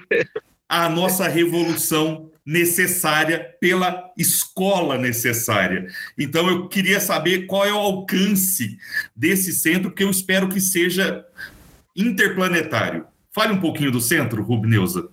[0.69, 5.87] a nossa revolução necessária pela escola necessária.
[6.17, 8.77] Então eu queria saber qual é o alcance
[9.15, 11.25] desse centro, que eu espero que seja
[11.95, 13.05] interplanetário.
[13.33, 15.09] Fale um pouquinho do centro, Rubneuza.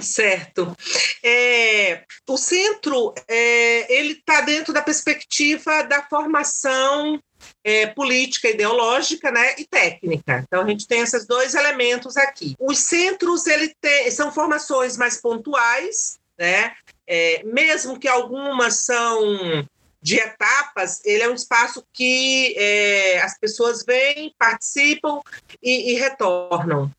[0.00, 0.76] Certo.
[1.22, 7.20] É, o centro é, ele está dentro da perspectiva da formação
[7.64, 10.44] é, política, ideológica né, e técnica.
[10.46, 12.54] Então, a gente tem esses dois elementos aqui.
[12.58, 16.72] Os centros ele tem, são formações mais pontuais, né,
[17.06, 19.66] é, mesmo que algumas são
[20.00, 25.20] de etapas, ele é um espaço que é, as pessoas vêm, participam
[25.62, 26.90] e, e retornam.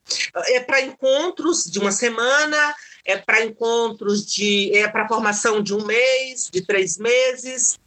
[0.47, 2.75] É para encontros de uma semana,
[3.09, 4.71] é para encontros de.
[4.77, 7.79] é para formação de um mês, de três meses.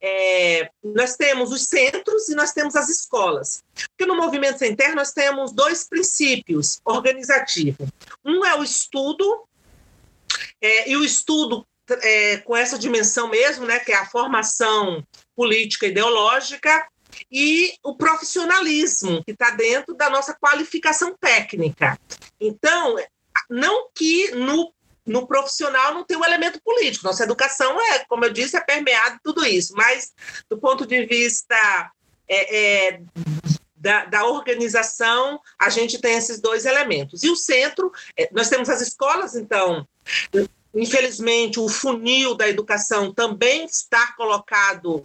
[0.00, 3.62] É, nós temos os centros e nós temos as escolas.
[3.74, 7.88] Porque no movimento sem terra nós temos dois princípios organizativos.
[8.24, 9.44] Um é o estudo,
[10.62, 11.66] é, e o estudo
[12.02, 16.88] é, com essa dimensão mesmo, né, que é a formação política ideológica,
[17.30, 21.98] e o profissionalismo, que está dentro da nossa qualificação técnica.
[22.40, 22.96] Então,
[23.50, 24.72] não que no,
[25.04, 29.18] no profissional não tem um elemento político, nossa educação é, como eu disse, é permeada
[29.22, 30.12] tudo isso, mas
[30.48, 31.90] do ponto de vista
[32.28, 33.00] é, é,
[33.74, 37.24] da, da, organização, a gente tem esses dois elementos.
[37.24, 39.88] E o centro, é, nós temos as escolas, então,
[40.74, 45.04] infelizmente, o funil da educação também está colocado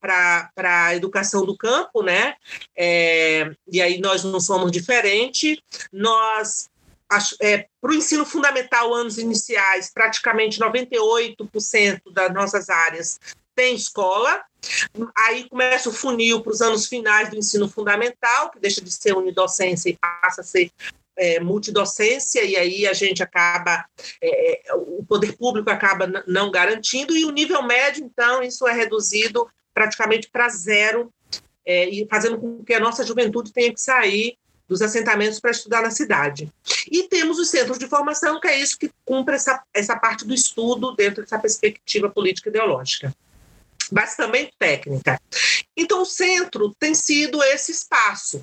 [0.00, 2.34] para a educação do campo, né?
[2.76, 5.58] É, e aí nós não somos diferentes.
[5.92, 6.68] Nós
[7.40, 13.18] é, para o ensino fundamental, anos iniciais, praticamente 98% das nossas áreas
[13.54, 14.42] tem escola.
[15.16, 19.14] Aí começa o funil para os anos finais do ensino fundamental, que deixa de ser
[19.14, 20.70] unidocência e passa a ser
[21.16, 23.84] é, multidocência, e aí a gente acaba,
[24.20, 28.72] é, é o poder público acaba não garantindo, e o nível médio, então, isso é
[28.72, 31.12] reduzido praticamente para zero,
[31.64, 34.36] é, e fazendo com que a nossa juventude tenha que sair
[34.68, 36.50] dos assentamentos para estudar na cidade.
[36.90, 40.34] E temos os centros de formação, que é isso que cumpre essa, essa parte do
[40.34, 43.12] estudo dentro dessa perspectiva política ideológica
[43.90, 45.20] mas também técnica.
[45.76, 48.42] Então, o centro tem sido esse espaço.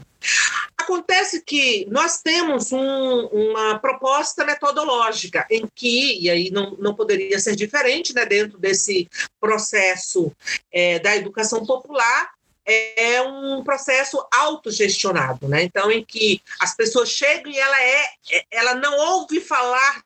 [0.77, 7.39] Acontece que nós temos um, uma proposta metodológica em que, e aí não, não poderia
[7.39, 9.09] ser diferente, né, dentro desse
[9.39, 10.31] processo
[10.71, 12.31] é, da educação popular,
[12.65, 15.63] é um processo autogestionado, né?
[15.63, 18.03] Então, em que as pessoas chegam e ela é,
[18.51, 20.03] ela não ouve falar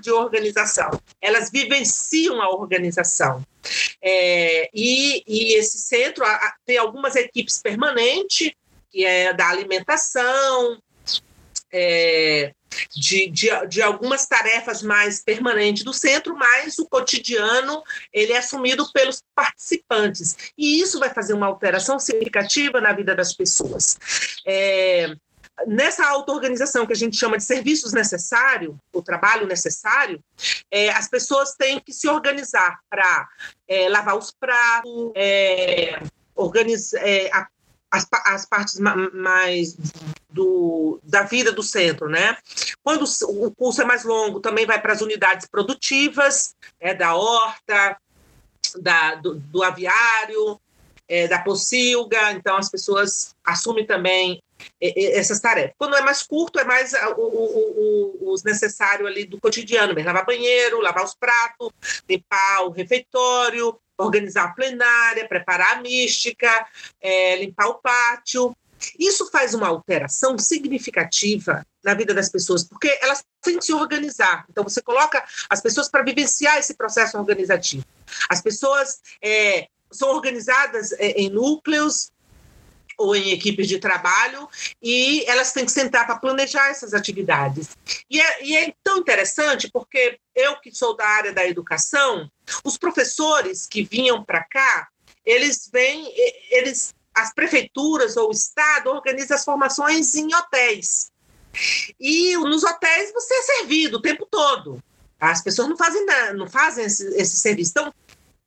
[0.00, 0.90] de organização,
[1.20, 3.44] elas vivenciam a organização.
[4.00, 8.52] É, e, e, esse centro a, tem algumas equipes permanentes,
[8.90, 10.80] que é da alimentação,
[11.72, 12.52] é,
[12.94, 18.90] de, de, de, algumas tarefas mais permanentes do centro, mas o cotidiano ele é assumido
[18.92, 20.36] pelos participantes.
[20.56, 23.98] E isso vai fazer uma alteração significativa na vida das pessoas.
[24.46, 25.14] É,
[25.66, 30.22] nessa auto-organização que a gente chama de serviços necessários, o trabalho necessário,
[30.70, 33.28] é, as pessoas têm que se organizar para
[33.66, 36.00] é, lavar os pratos, é,
[36.34, 37.30] organizar é,
[37.90, 39.76] as, as partes mais
[40.30, 42.36] do, da vida do centro, né?
[42.82, 47.96] Quando o curso é mais longo, também vai para as unidades produtivas, é, da horta,
[48.80, 50.60] da, do, do aviário,
[51.08, 54.42] é, da pocilga, então as pessoas assumem também
[54.80, 55.74] essas tarefas.
[55.78, 60.08] Quando é mais curto, é mais o, o, o, os necessários ali do cotidiano, mesmo,
[60.08, 61.70] lavar banheiro, lavar os pratos,
[62.08, 66.66] limpar o refeitório, organizar a plenária, preparar a mística,
[67.00, 68.56] é, limpar o pátio.
[68.98, 74.44] Isso faz uma alteração significativa na vida das pessoas, porque elas têm que se organizar.
[74.48, 77.84] Então, você coloca as pessoas para vivenciar esse processo organizativo.
[78.28, 82.10] As pessoas é, são organizadas é, em núcleos,
[82.98, 84.48] ou em equipes de trabalho,
[84.82, 87.68] e elas têm que sentar para planejar essas atividades.
[88.10, 92.28] E é, e é, tão interessante porque eu que sou da área da educação,
[92.64, 94.88] os professores que vinham para cá,
[95.24, 96.12] eles vêm,
[96.50, 101.12] eles, as prefeituras ou o estado organizam as formações em hotéis.
[102.00, 104.82] E nos hotéis você é servido o tempo todo.
[105.20, 107.72] As pessoas não fazem, não fazem esse, esse serviço.
[107.72, 107.94] Então,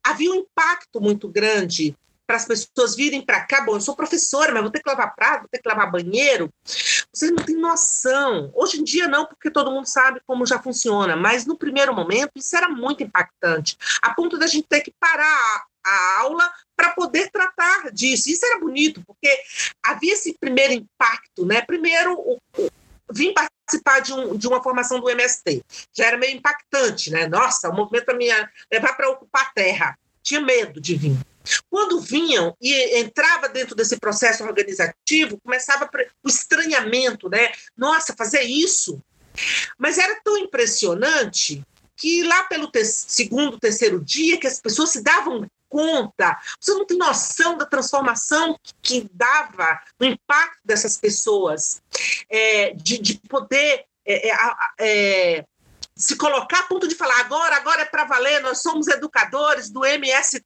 [0.03, 1.95] havia um impacto muito grande
[2.31, 3.61] para as pessoas virem para cá.
[3.61, 6.49] Bom, eu sou professora, mas vou ter que lavar prato, vou ter que lavar banheiro.
[6.63, 8.49] Vocês não têm noção.
[8.55, 12.31] Hoje em dia, não, porque todo mundo sabe como já funciona, mas no primeiro momento,
[12.37, 17.29] isso era muito impactante, a ponto da gente ter que parar a aula para poder
[17.31, 18.29] tratar disso.
[18.29, 19.29] Isso era bonito, porque
[19.83, 21.61] havia esse primeiro impacto, né?
[21.61, 22.69] Primeiro, o, o,
[23.11, 23.60] vim participar
[24.01, 25.63] de, um, de uma formação do MST.
[25.93, 27.27] Já era meio impactante, né?
[27.27, 29.97] Nossa, o movimento minha levar para ocupar a terra.
[30.23, 31.17] Tinha medo de vir.
[31.69, 35.89] Quando vinham e entrava dentro desse processo organizativo, começava
[36.23, 37.51] o estranhamento, né?
[37.75, 39.01] Nossa, fazer isso.
[39.77, 41.63] Mas era tão impressionante
[41.95, 46.85] que lá pelo te segundo, terceiro dia, que as pessoas se davam conta, você não
[46.85, 51.81] tem noção da transformação que, dava no impacto dessas pessoas,
[52.29, 54.35] é, de, de, poder é, é,
[54.79, 55.45] é
[55.95, 59.85] se colocar a ponto de falar agora, agora é para valer, nós somos educadores do
[59.85, 60.43] MST,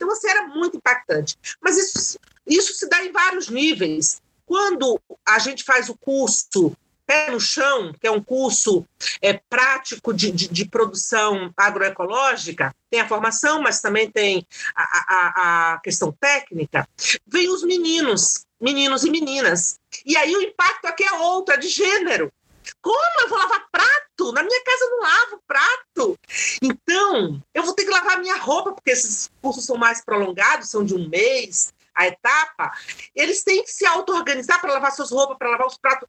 [0.00, 1.36] então, assim, era muito impactante.
[1.60, 4.22] Mas isso, isso se dá em vários níveis.
[4.46, 4.98] Quando
[5.28, 6.74] a gente faz o curso
[7.10, 8.86] Pé no Chão, que é um curso
[9.20, 14.46] é, prático de, de, de, produção agroecológica, tem a formação, mas também tem
[14.76, 16.88] a, a, a questão técnica,
[17.26, 19.80] vem os meninos, meninos e meninas.
[20.06, 22.32] E aí o impacto aqui é outro, é de gênero.
[22.80, 24.32] Como eu vou lavar prato?
[24.32, 26.18] Na minha casa eu não lavo prato.
[26.62, 30.84] Então, eu vou ter que lavar minha roupa, porque esses cursos são mais prolongados, são
[30.84, 32.70] de um mês, a etapa.
[33.16, 36.08] Eles têm que se auto-organizar para lavar suas roupas, para lavar os pratos.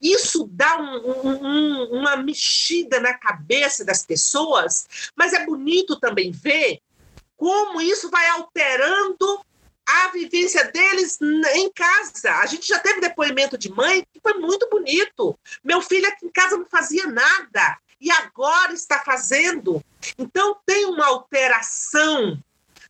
[0.00, 6.80] Isso dá um, um, uma mexida na cabeça das pessoas, mas é bonito também ver
[7.36, 9.44] como isso vai alterando
[9.86, 11.18] a vivência deles
[11.54, 12.32] em casa.
[12.36, 15.38] A gente já teve depoimento de mãe que foi muito bonito.
[15.64, 19.84] Meu filho aqui em casa não fazia nada e agora está fazendo.
[20.16, 22.38] Então tem uma alteração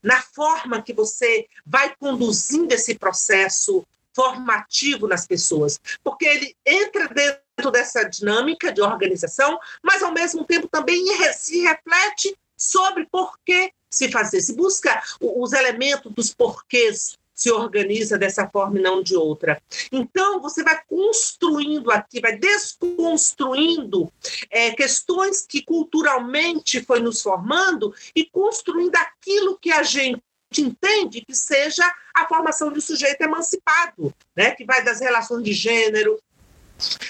[0.03, 3.87] na forma que você vai conduzindo esse processo
[4.21, 10.69] formativo nas pessoas, porque ele entra dentro dessa dinâmica de organização, mas ao mesmo tempo
[10.69, 11.03] também
[11.33, 18.19] se reflete sobre por que se fazer, se busca os elementos dos porquês se organiza
[18.19, 19.63] dessa forma e não de outra.
[19.91, 24.13] Então, você vai construindo aqui, vai desconstruindo
[24.51, 30.23] é, questões que culturalmente foi nos formando e construindo aquilo que a gente
[30.59, 31.85] entende que seja
[32.15, 34.53] a formação de um sujeito emancipado, né?
[34.53, 36.19] que vai das relações de gênero,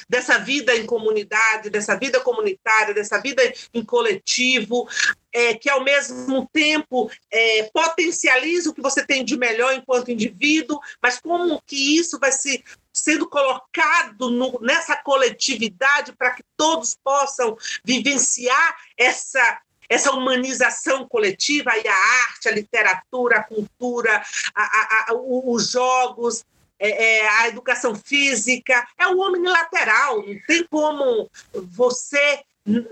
[0.09, 4.89] dessa vida em comunidade, dessa vida comunitária, dessa vida em coletivo,
[5.33, 10.81] é, que ao mesmo tempo é, potencializa o que você tem de melhor enquanto indivíduo,
[11.01, 17.57] mas como que isso vai se sendo colocado no, nessa coletividade para que todos possam
[17.85, 19.61] vivenciar essa
[19.91, 24.23] essa humanização coletiva e a arte, a literatura, a cultura,
[24.55, 26.45] a, a, a, os jogos,
[26.79, 32.41] é, é, a educação física, é o homem lateral, não tem como você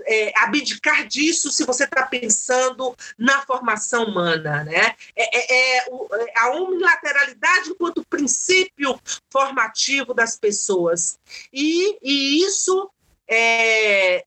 [0.05, 4.63] é, abdicar disso se você está pensando na formação humana.
[4.63, 4.93] Né?
[5.15, 8.99] É, é, é, é a unilateralidade enquanto princípio
[9.31, 11.17] formativo das pessoas.
[11.53, 12.91] E, e isso
[13.27, 14.25] é,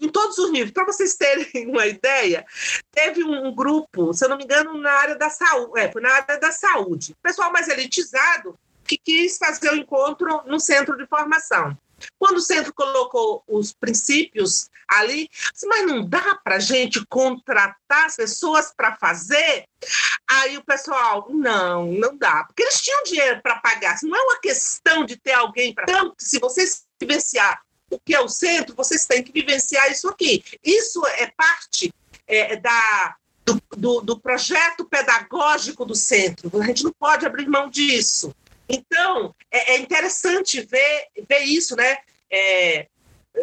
[0.00, 0.72] em, todos os níveis.
[0.72, 2.44] Para vocês terem uma ideia,
[2.90, 6.38] teve um grupo, se eu não me engano, na área da saúde, é, na área
[6.38, 7.16] da saúde.
[7.22, 11.76] Pessoal mais elitizado que quis fazer o encontro no centro de formação.
[12.18, 15.28] Quando o centro colocou os princípios ali,
[15.64, 19.64] mas não dá para a gente contratar as pessoas para fazer?
[20.28, 23.96] Aí o pessoal, não, não dá, porque eles tinham dinheiro para pagar.
[24.02, 25.84] Não é uma questão de ter alguém para.
[25.88, 30.42] Então, se vocês vivenciar o que é o centro, vocês têm que vivenciar isso aqui.
[30.62, 31.92] Isso é parte
[32.26, 36.50] é, da, do, do, do projeto pedagógico do centro.
[36.60, 38.34] A gente não pode abrir mão disso.
[38.68, 41.98] Então, é, é interessante ver, ver isso, né?
[42.30, 42.88] É,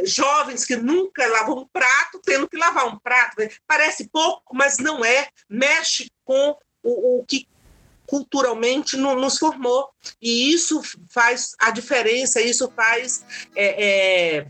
[0.03, 3.37] jovens que nunca lavam um prato, tendo que lavar um prato.
[3.65, 5.29] Parece pouco, mas não é.
[5.47, 7.47] Mexe com o, o que
[8.07, 9.89] culturalmente no, nos formou.
[10.21, 13.23] E isso faz a diferença, isso faz
[13.55, 14.47] é, é,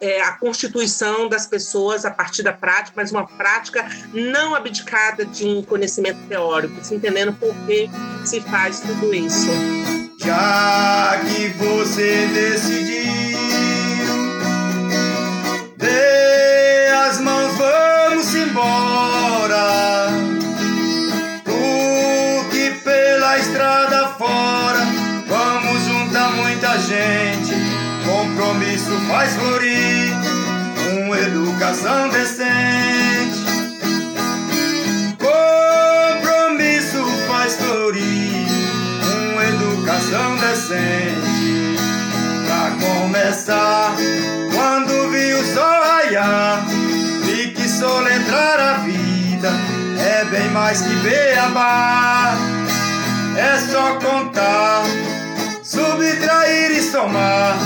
[0.00, 5.44] é, a constituição das pessoas a partir da prática, mas uma prática não abdicada de
[5.44, 7.88] um conhecimento teórico, se entendendo por que
[8.24, 9.50] se faz tudo isso.
[10.18, 13.38] Já que você decidiu,
[15.76, 19.89] dê as mãos, vamos embora.
[26.90, 27.54] Gente
[28.04, 30.12] compromisso faz florir
[31.04, 33.38] uma educação decente.
[35.18, 38.48] Compromisso faz florir
[39.22, 41.76] uma educação decente.
[42.46, 43.94] Pra começar,
[44.52, 46.64] quando vi o sol raiar,
[47.24, 49.52] vi que soletrar a vida
[50.00, 52.34] é bem mais que beabá.
[53.36, 54.82] É só contar,
[55.62, 57.56] subtrair somar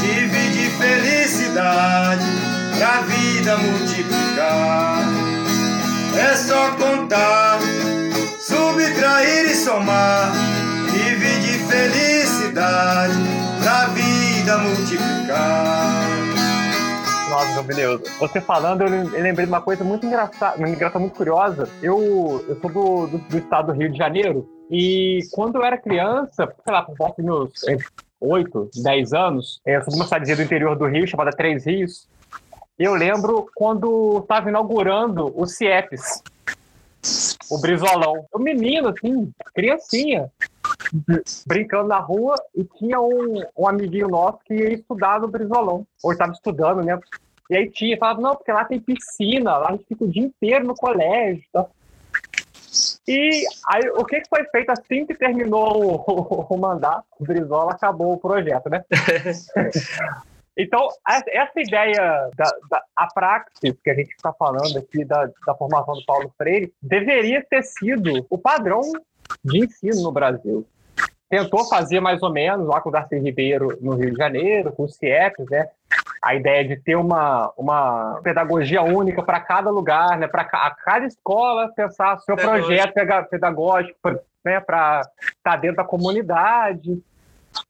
[0.00, 2.24] dividir felicidade
[2.76, 4.98] pra vida multiplicar.
[6.18, 7.58] É só contar,
[8.40, 10.32] subtrair e somar,
[10.92, 13.14] dividir felicidade
[13.62, 16.24] pra vida multiplicar.
[17.30, 18.02] Nossa, beleza.
[18.20, 21.68] Você falando, eu lembrei de uma coisa muito engraçada, engraçada muito curiosa.
[21.82, 25.76] Eu, eu sou do, do, do, estado do Rio de Janeiro e quando eu era
[25.76, 27.52] criança, sei lá, por volta dos
[28.24, 32.08] 8, 10 anos, eu sou de uma cidadezinha do interior do Rio, chamada Três Rios.
[32.78, 36.22] Eu lembro quando estava inaugurando o CIEPS,
[37.50, 38.24] o Brizolão.
[38.32, 40.30] O menino, assim, criancinha,
[41.46, 45.86] brincando na rua e tinha um, um amiguinho nosso que ia estudar no Brizolão.
[46.02, 46.98] Ou estava estudando, né?
[47.50, 50.22] E aí tinha, falava, não, porque lá tem piscina, lá a gente fica o dia
[50.22, 51.44] inteiro no colégio.
[51.52, 51.66] Tá?
[53.06, 57.04] E aí, o que foi feito assim que terminou o, o mandato?
[57.18, 58.84] O Brizola acabou o projeto, né?
[60.56, 65.54] Então, essa ideia da, da a praxis que a gente está falando aqui da, da
[65.56, 68.80] formação do Paulo Freire deveria ter sido o padrão
[69.44, 70.64] de ensino no Brasil.
[71.28, 74.84] Tentou fazer mais ou menos lá com o Darcy Ribeiro no Rio de Janeiro, com
[74.84, 75.68] os CIEPs, né?
[76.24, 80.26] a ideia de ter uma, uma pedagogia única para cada lugar, né?
[80.26, 82.94] para a cada escola pensar seu projeto
[83.28, 83.98] pedagógico
[84.42, 84.58] né?
[84.58, 86.98] para estar tá dentro da comunidade.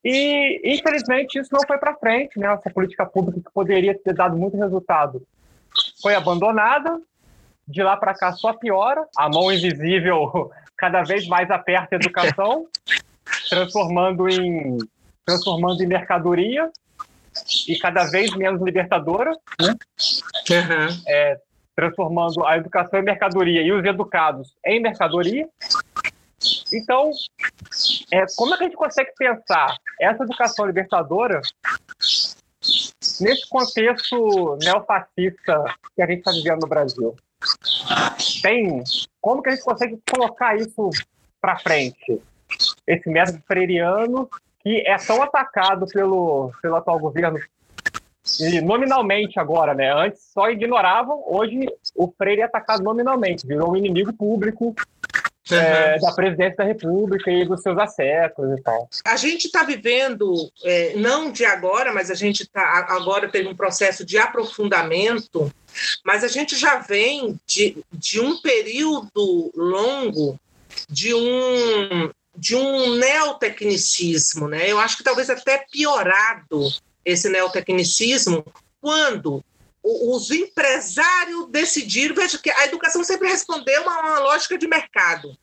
[0.04, 2.38] E, infelizmente, isso não foi para frente.
[2.38, 2.46] Né?
[2.46, 5.26] Essa política pública que poderia ter dado muito resultado
[6.00, 7.00] foi abandonada.
[7.66, 9.04] De lá para cá só piora.
[9.16, 12.66] A mão invisível cada vez mais aperta a educação,
[13.48, 14.78] transformando em,
[15.24, 16.70] transformando em mercadoria
[17.68, 19.74] e cada vez menos libertadora, né?
[20.50, 21.02] Uhum.
[21.08, 21.40] É,
[21.74, 25.48] transformando a educação em mercadoria e os educados em mercadoria.
[26.72, 27.10] Então,
[28.12, 31.40] é, como é que a gente consegue pensar essa educação libertadora
[33.20, 35.64] nesse contexto neofascista
[35.94, 37.14] que a gente está vivendo no Brasil?
[38.42, 38.82] Tem,
[39.20, 40.90] como que a gente consegue colocar isso
[41.40, 42.20] para frente?
[42.86, 44.28] Esse método freiriano
[44.60, 47.38] que é tão atacado pelo, pelo atual governo
[48.40, 49.92] e nominalmente agora, né?
[49.92, 54.74] Antes só ignoravam, hoje o Freire é atacado nominalmente, virou um inimigo público
[55.50, 58.88] é, da presidência da República e dos seus asséculos e tal.
[59.04, 63.54] A gente está vivendo, é, não de agora, mas a gente tá, agora teve um
[63.54, 65.52] processo de aprofundamento,
[66.02, 70.38] mas a gente já vem de, de um período longo
[70.88, 74.70] de um de um neotecnicismo, né?
[74.70, 76.72] Eu acho que talvez até piorado
[77.04, 78.44] esse neotecnicismo
[78.80, 79.44] quando
[79.82, 85.36] os empresários decidiram, veja que a educação sempre respondeu a uma lógica de mercado.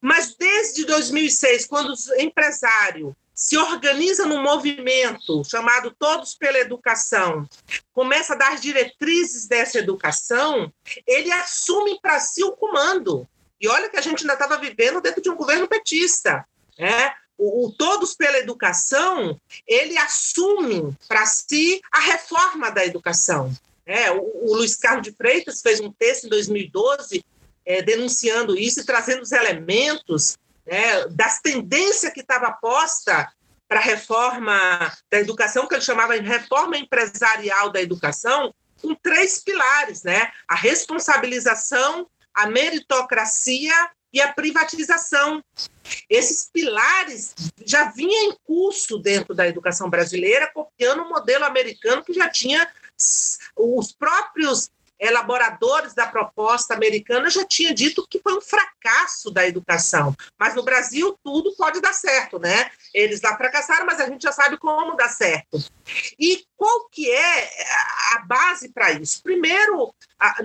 [0.00, 7.48] Mas desde 2006, quando os empresários se organizam num movimento chamado Todos pela Educação,
[7.92, 10.72] começa a dar diretrizes dessa educação,
[11.06, 13.28] ele assume para si o comando.
[13.60, 16.46] E olha que a gente ainda estava vivendo dentro de um governo petista.
[16.78, 17.12] Né?
[17.36, 23.52] O, o, Todos pela Educação, ele assume para si a reforma da educação.
[23.84, 27.24] É, o, o, Luiz Carlos de Freitas fez um texto em 2012
[27.64, 30.36] é, denunciando isso e trazendo os elementos
[30.66, 33.32] né, das tendências que estava posta
[33.68, 39.42] para a reforma da educação, que ele chamava de reforma empresarial da educação, com três
[39.42, 40.30] pilares, né?
[40.46, 45.42] A responsabilização, a meritocracia e a privatização.
[46.08, 52.12] Esses pilares já vinham em curso dentro da educação brasileira, copiando o modelo americano que
[52.12, 52.68] já tinha
[53.56, 60.14] os próprios elaboradores da proposta americana já tinham dito que foi um fracasso da educação.
[60.38, 62.70] Mas no Brasil tudo pode dar certo, né?
[62.92, 65.58] Eles lá fracassaram, mas a gente já sabe como dar certo.
[66.18, 67.50] E qual que é
[68.14, 69.22] a base para isso?
[69.22, 69.94] Primeiro,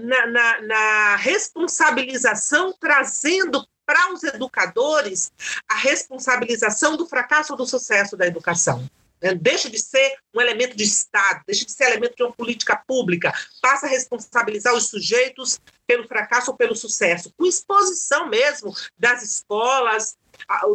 [0.01, 5.31] na, na, na responsabilização, trazendo para os educadores
[5.67, 8.87] a responsabilização do fracasso ou do sucesso da educação.
[9.23, 9.33] Né?
[9.33, 13.33] Deixa de ser um elemento de Estado, deixa de ser elemento de uma política pública,
[13.61, 20.17] passa a responsabilizar os sujeitos pelo fracasso ou pelo sucesso, com exposição mesmo das escolas,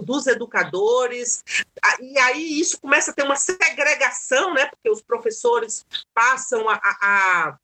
[0.03, 1.45] dos educadores,
[2.01, 4.67] e aí isso começa a ter uma segregação, né?
[4.67, 5.85] Porque os professores
[6.15, 7.59] passam a, a,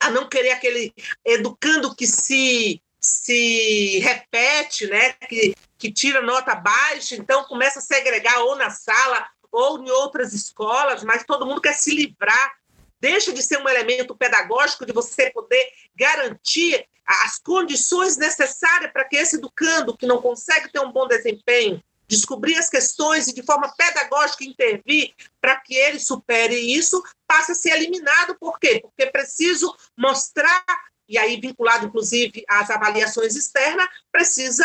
[0.00, 0.94] a não querer aquele
[1.24, 5.12] educando que se se repete, né?
[5.12, 10.32] Que, que tira nota baixa, então começa a segregar ou na sala ou em outras
[10.32, 12.58] escolas, mas todo mundo quer se livrar.
[13.00, 19.16] Deixa de ser um elemento pedagógico de você poder garantir as condições necessárias para que
[19.16, 23.72] esse educando que não consegue ter um bom desempenho descobrir as questões e de forma
[23.76, 28.34] pedagógica intervir para que ele supere isso, passa a ser eliminado.
[28.40, 28.80] Por quê?
[28.80, 30.64] Porque preciso mostrar,
[31.06, 34.64] e aí vinculado inclusive às avaliações externas, precisa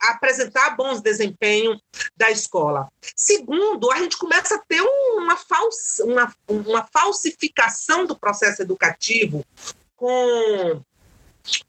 [0.00, 1.80] apresentar bons desempenhos
[2.16, 2.88] da escola.
[3.16, 9.44] Segundo, a gente começa a ter uma, falsa, uma, uma falsificação do processo educativo
[9.96, 10.82] com,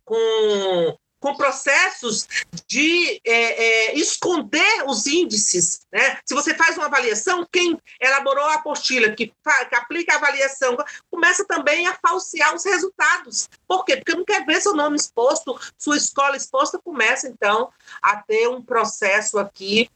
[0.05, 2.27] com com processos
[2.67, 5.81] de é, é, esconder os índices.
[5.91, 6.17] Né?
[6.25, 10.77] Se você faz uma avaliação, quem elaborou a apostila, que, que, aplica a avaliação,
[11.09, 13.49] começa também a falsear os resultados.
[13.67, 13.97] Por quê?
[13.97, 17.69] Porque não quer ver seu nome exposto, sua escola exposta, começa então
[18.01, 19.89] a ter um processo aqui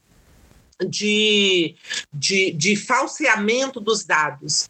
[0.86, 1.76] de,
[2.12, 4.70] de, de falseamento dos dados.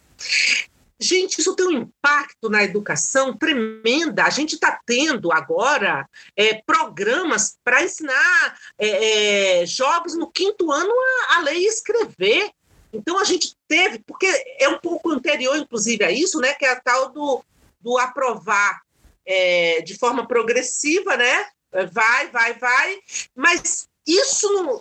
[1.00, 4.24] Gente, isso tem um impacto na educação tremenda.
[4.24, 10.92] A gente está tendo agora é, programas para ensinar é, é, jovens no quinto ano
[10.92, 12.50] a, a ler e escrever.
[12.92, 14.26] Então a gente teve, porque
[14.60, 16.54] é um pouco anterior, inclusive, a isso, né?
[16.54, 17.44] Que é a tal do,
[17.80, 18.80] do aprovar
[19.26, 21.46] é, de forma progressiva, né?
[21.92, 22.98] Vai, vai, vai.
[23.34, 24.80] Mas isso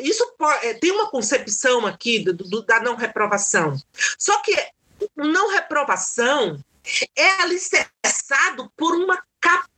[0.00, 3.76] isso pode, tem uma concepção aqui do, do, da não reprovação.
[4.18, 4.52] Só que
[5.16, 6.62] não reprovação
[7.16, 9.22] é alicerçado por uma,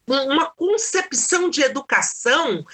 [0.08, 2.64] uma concepção de educação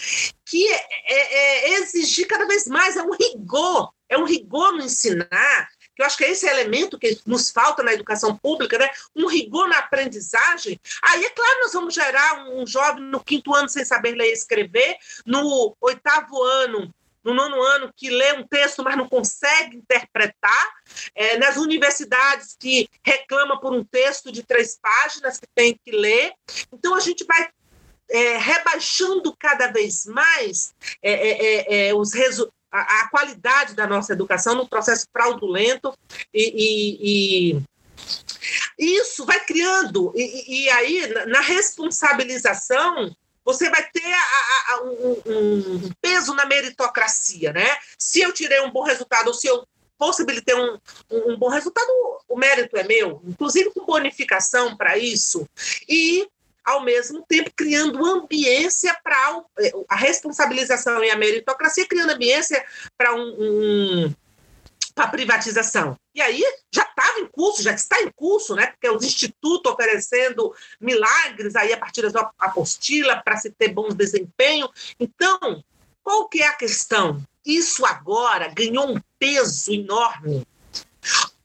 [0.46, 4.84] que é, é, é exigir cada vez mais, é um rigor, é um rigor no
[4.84, 8.88] ensinar, que eu acho que é esse elemento que nos falta na educação pública, né?
[9.14, 10.80] um rigor na aprendizagem.
[11.02, 14.32] Aí, é claro, nós vamos gerar um jovem no quinto ano sem saber ler e
[14.32, 16.92] escrever, no oitavo ano
[17.24, 20.68] no nono ano que lê um texto, mas não consegue interpretar,
[21.14, 26.32] é, nas universidades que reclama por um texto de três páginas que tem que ler.
[26.72, 27.48] Então, a gente vai
[28.10, 34.14] é, rebaixando cada vez mais é, é, é, é os resultados a, qualidade da nossa
[34.14, 35.94] educação no processo fraudulento
[36.32, 37.62] e, e,
[38.78, 43.14] e isso vai criando e, e aí na responsabilização
[43.44, 47.76] você vai ter a, a, um, um, peso na meritocracia, né?
[47.98, 49.66] Se eu tirei um bom resultado ou se eu
[49.98, 50.78] possibilitei um,
[51.10, 51.88] um, bom resultado,
[52.28, 55.48] o mérito é meu, inclusive com bonificação para isso.
[55.88, 56.26] E
[56.64, 59.44] ao mesmo tempo criando ambiência para
[59.88, 62.64] a responsabilização e a meritocracia, criando ambiência
[62.96, 64.14] para um, um
[64.94, 65.96] para privatização.
[66.14, 68.66] E aí já estava em curso, já está em curso, né?
[68.66, 74.68] Porque os institutos oferecendo milagres aí a partir da apostila para se ter bons desempenho.
[75.00, 75.64] Então,
[76.02, 77.22] qual que é a questão?
[77.44, 80.46] Isso agora ganhou um peso enorme.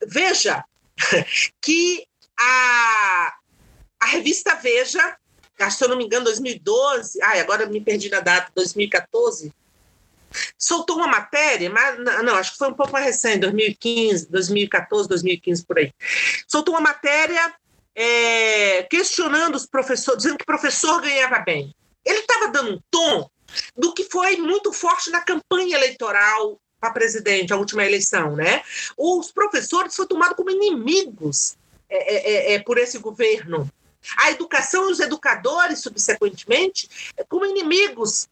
[0.05, 0.63] Veja
[1.61, 2.07] que
[2.39, 3.35] a,
[3.99, 5.17] a revista Veja,
[5.71, 9.51] se eu não me engano, 2012, ai, agora me perdi na data, 2014,
[10.57, 15.65] soltou uma matéria, mas não, acho que foi um pouco mais recente, 2015, 2014, 2015,
[15.65, 15.93] por aí.
[16.47, 17.53] Soltou uma matéria
[17.95, 21.73] é, questionando os professores, dizendo que professor ganhava bem.
[22.05, 23.29] Ele estava dando um tom
[23.75, 28.61] do que foi muito forte na campanha eleitoral para presidente, a última eleição, né?
[28.95, 31.57] Os professores foram tomados como inimigos
[31.89, 33.69] é, é, é, é por esse governo.
[34.15, 38.27] A educação e os educadores, subsequentemente, como inimigos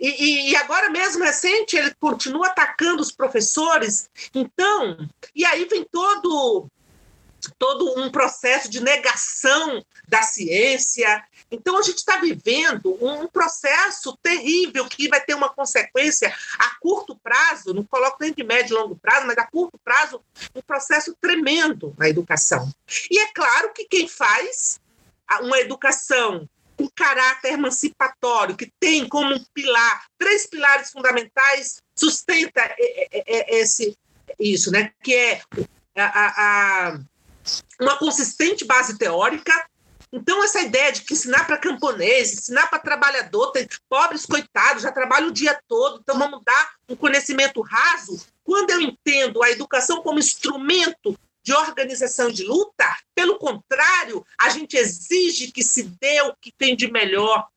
[0.00, 4.08] e, e, agora mesmo recente ele continua atacando os professores.
[4.32, 6.70] Então, e aí vem todo
[7.58, 11.24] todo um processo de negação da ciência.
[11.50, 17.16] Então a gente está vivendo um processo terrível que vai ter uma consequência a curto
[17.16, 20.22] prazo, não coloco nem de médio e longo prazo, mas a curto prazo,
[20.54, 22.70] um processo tremendo na educação.
[23.10, 24.80] E é claro que quem faz
[25.40, 26.48] uma educação
[26.78, 32.62] um caráter emancipatório, que tem como pilar, três pilares fundamentais, sustenta
[33.26, 33.96] esse,
[34.38, 34.92] isso, né?
[35.02, 35.42] que é
[35.96, 37.00] a, a,
[37.80, 39.52] uma consistente base teórica.
[40.10, 44.92] Então, essa ideia de que ensinar para camponês, ensinar para trabalhador, tem pobres coitados, já
[44.92, 48.24] trabalham o dia todo, então vamos dar um conhecimento raso.
[48.42, 51.18] Quando eu entendo a educação como instrumento
[51.48, 52.84] de organização de luta.
[53.14, 57.48] Pelo contrário, a gente exige que se dê o que tem de melhor.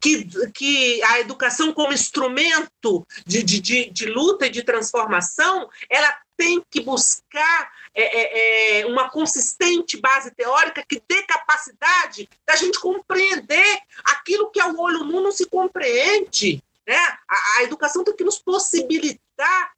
[0.00, 6.60] Que, que a educação como instrumento de, de, de, luta e de transformação, ela tem
[6.68, 13.78] que buscar é, é, é, uma consistente base teórica que dê capacidade da gente compreender
[14.02, 16.60] aquilo que ao olho nu não se compreende.
[16.84, 16.98] Né?
[16.98, 19.72] A, a educação tem que nos possibilitar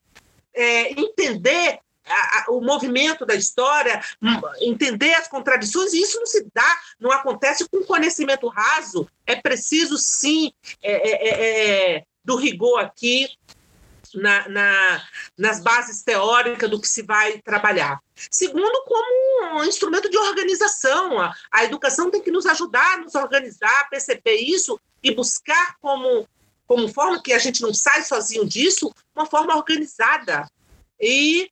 [0.55, 6.27] é, entender a, a, o movimento da história, hum, entender as contradições, e isso não
[6.27, 9.09] se dá, não acontece com conhecimento raso.
[9.27, 10.53] É preciso, sim,
[10.83, 13.29] é, é, é, é, do rigor aqui
[14.15, 15.03] na, na,
[15.37, 18.01] nas bases teóricas do que se vai trabalhar.
[18.31, 21.21] Segundo, como um instrumento de organização.
[21.21, 25.77] A, a educação tem que nos ajudar a nos organizar, a perceber isso e buscar
[25.81, 26.29] como,
[26.67, 30.49] como forma que a gente não sai sozinho disso, uma forma organizada.
[31.01, 31.51] E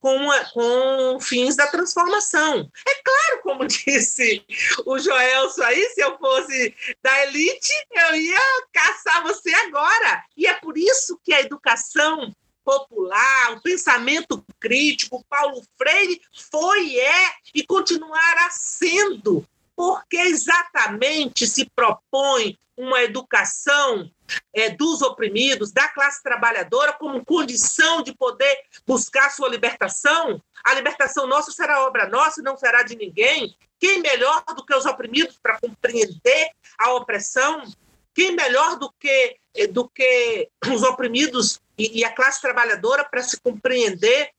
[0.00, 0.18] com,
[0.52, 2.70] com fins da transformação.
[2.86, 4.44] É claro, como disse
[4.84, 8.38] o Joelso aí, se eu fosse da elite, eu ia
[8.72, 10.24] caçar você agora.
[10.36, 12.32] E é por isso que a educação
[12.64, 16.20] popular, o pensamento crítico, Paulo Freire
[16.50, 19.42] foi, é e continuará sendo,
[19.78, 24.10] porque exatamente se propõe uma educação
[24.52, 30.42] é, dos oprimidos, da classe trabalhadora, como condição de poder buscar sua libertação.
[30.64, 33.56] A libertação nossa será obra nossa não será de ninguém.
[33.78, 37.62] Quem melhor do que os oprimidos para compreender a opressão?
[38.12, 39.36] Quem melhor do que,
[39.70, 44.32] do que os oprimidos e, e a classe trabalhadora para se compreender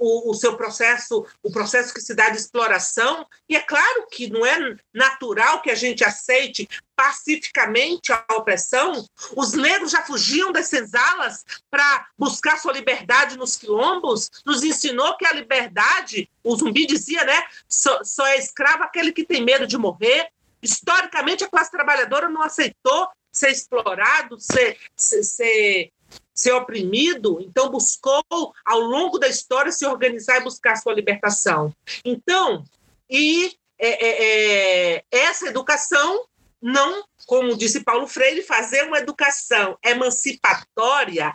[0.00, 4.30] o, o, seu processo, o processo que se dá de exploração, e é claro que
[4.30, 9.04] não é natural que a gente aceite pacificamente a opressão.
[9.36, 15.26] Os negros já fugiam das senzalas para buscar sua liberdade nos quilombos, nos ensinou que
[15.26, 19.76] a liberdade, o zumbi dizia, né, só, só é escravo aquele que tem medo de
[19.76, 20.28] morrer.
[20.62, 25.92] Historicamente, a classe trabalhadora não aceitou ser explorado, ser, ser, ser
[26.34, 28.24] ser oprimido, então buscou,
[28.64, 31.74] ao longo da história, se organizar e buscar sua libertação.
[32.04, 32.64] Então,
[33.08, 36.24] e é, é, é, essa educação
[36.62, 41.32] não, como disse Paulo Freire, fazer uma educação emancipatória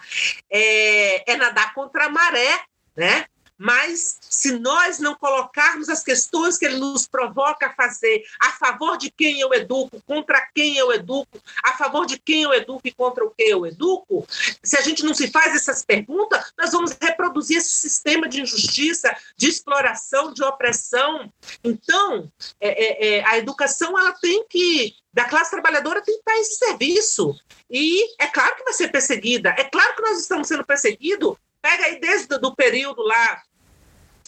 [0.52, 2.62] é, é nadar contra a maré,
[2.96, 3.26] né?
[3.58, 8.98] Mas se nós não colocarmos as questões que ele nos provoca a fazer, a favor
[8.98, 12.92] de quem eu educo, contra quem eu educo, a favor de quem eu educo e
[12.92, 14.28] contra o que eu educo,
[14.64, 19.16] se a gente não se faz essas perguntas, nós vamos reproduzir esse sistema de injustiça,
[19.38, 21.32] de exploração, de opressão.
[21.64, 26.42] Então, é, é, é, a educação ela tem que da classe trabalhadora tem que estar
[26.42, 27.34] esse serviço.
[27.72, 31.86] E é claro que vai ser perseguida, é claro que nós estamos sendo perseguidos Pega
[31.86, 33.42] aí desde o período lá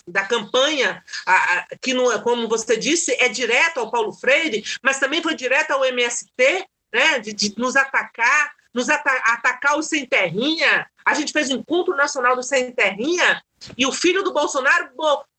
[0.07, 4.63] da campanha, a, a, que, não, é, como você disse, é direto ao Paulo Freire,
[4.81, 9.83] mas também foi direto ao MST, né, de, de nos atacar, nos ata atacar o
[9.83, 10.89] Sem Terrinha.
[11.05, 13.39] A gente fez o Encontro Nacional do Sem Terrinha
[13.77, 14.89] e o filho do Bolsonaro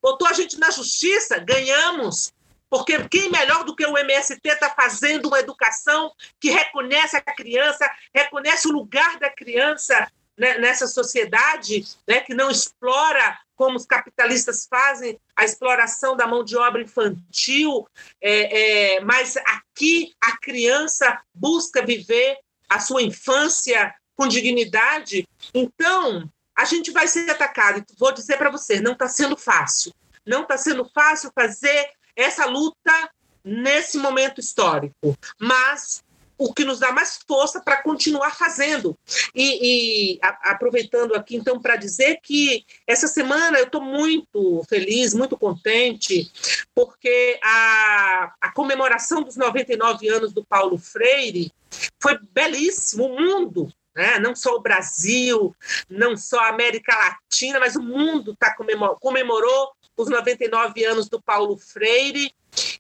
[0.01, 2.33] botou a gente na justiça, ganhamos.
[2.71, 7.91] Porque quem melhor do que o MST está fazendo uma educação que reconhece a criança,
[8.15, 10.07] reconhece o lugar da criança
[10.39, 16.45] né, nessa sociedade né, que não explora como os capitalistas fazem a exploração da mão
[16.45, 17.89] de obra infantil,
[18.21, 25.27] é, é, mas aqui a criança busca viver a sua infância com dignidade.
[25.53, 27.85] Então, a gente vai ser atacado.
[27.99, 29.93] Vou dizer para você, não está sendo fácil.
[30.25, 33.11] Não está sendo fácil fazer essa luta
[33.45, 36.05] nesse momento histórico, mas
[36.39, 38.97] o que nos dá mais força para continuar fazendo.
[39.35, 45.13] E, e a, aproveitando aqui, então, para dizer que essa semana eu estou muito feliz,
[45.13, 46.31] muito contente,
[46.75, 51.53] porque a, a comemoração dos 99 anos do Paulo Freire
[52.01, 53.07] foi belíssimo.
[53.07, 54.17] O mundo né?
[54.21, 55.53] não só o Brasil,
[55.91, 61.21] não só a América Latina, mas o mundo tá comemorou, comemorou os 99 anos do
[61.21, 62.33] Paulo Freire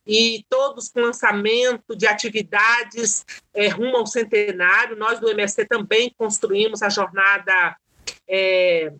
[0.09, 4.97] e todos com lançamento de atividades é, rumo ao centenário.
[4.97, 7.77] Nós do MST também construímos a jornada.
[8.27, 8.91] É,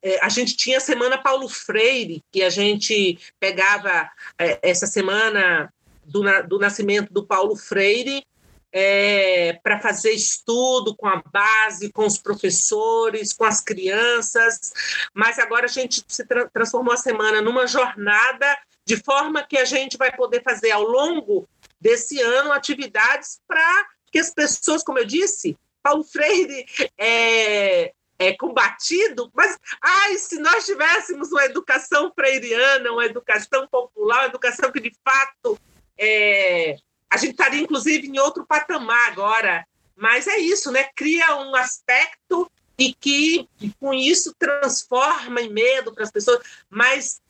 [0.00, 4.08] é, a gente tinha a Semana Paulo Freire, que a gente pegava
[4.38, 8.24] é, essa semana do, do nascimento do Paulo Freire
[8.72, 14.72] é, para fazer estudo com a base, com os professores, com as crianças,
[15.12, 19.64] mas agora a gente se tra transformou a semana numa jornada de forma que a
[19.64, 21.48] gente vai poder fazer ao longo
[21.80, 26.66] desse ano atividades para que as pessoas, como eu disse, Paulo Freire
[26.98, 34.26] é, é combatido, mas ai, se nós tivéssemos uma educação freiriana, uma educação popular, uma
[34.26, 35.58] educação que de fato
[35.98, 36.76] é,
[37.10, 39.66] a gente estaria inclusive em outro patamar agora.
[39.96, 40.84] Mas é isso, né?
[40.96, 47.20] Cria um aspecto e que com isso transforma em medo para as pessoas, mas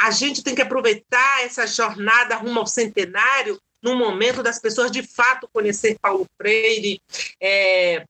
[0.00, 5.02] a gente tem que aproveitar essa jornada rumo ao centenário no momento das pessoas de
[5.02, 7.00] fato conhecer Paulo Freire.
[7.40, 8.04] É,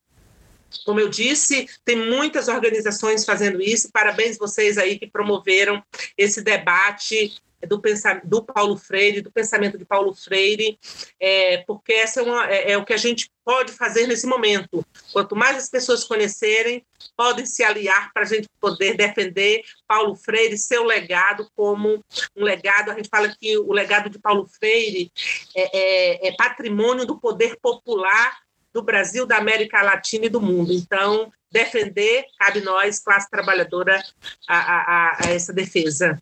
[0.85, 3.89] como eu disse, tem muitas organizações fazendo isso.
[3.91, 5.83] Parabéns vocês aí que promoveram
[6.17, 7.81] esse debate do,
[8.23, 10.77] do Paulo Freire, do pensamento de Paulo Freire,
[11.19, 14.85] é, porque essa é, uma, é, é, o que a gente pode fazer nesse momento.
[15.13, 16.85] Quanto mais as pessoas conhecerem,
[17.15, 22.03] podem se aliar para a gente poder defender Paulo Freire, seu legado como
[22.35, 22.91] um legado.
[22.91, 25.11] A gente fala que o legado de Paulo Freire
[25.55, 28.39] é, é, é patrimônio do poder popular
[28.73, 30.73] do Brasil, da América Latina e do mundo.
[30.73, 34.03] Então, defender, cabe nós, classe trabalhadora,
[34.45, 36.21] a, a, a essa defesa.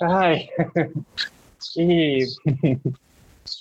[0.00, 0.48] Ai.
[1.76, 2.24] E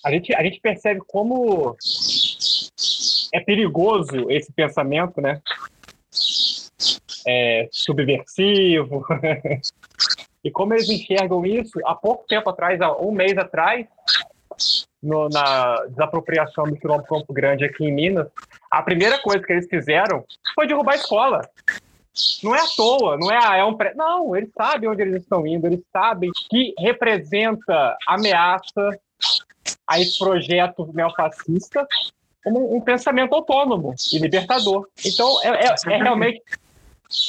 [0.03, 1.75] a gente, a gente percebe como
[3.33, 5.41] é perigoso esse pensamento, né?
[7.27, 9.05] É, subversivo.
[10.43, 13.85] e como eles enxergam isso, há pouco tempo atrás, há um mês atrás,
[15.01, 18.27] no, na desapropriação do quilombo Campo Grande aqui em Minas,
[18.71, 20.25] a primeira coisa que eles fizeram
[20.55, 21.41] foi derrubar a escola.
[22.43, 23.93] Não é à toa, não é, ah, é um pré...
[23.95, 28.99] Não, eles sabem onde eles estão indo, eles sabem que representa ameaça
[29.87, 31.87] a esse projeto neofascista
[32.43, 34.87] como um pensamento autônomo e libertador.
[35.05, 36.41] Então, é, é, é realmente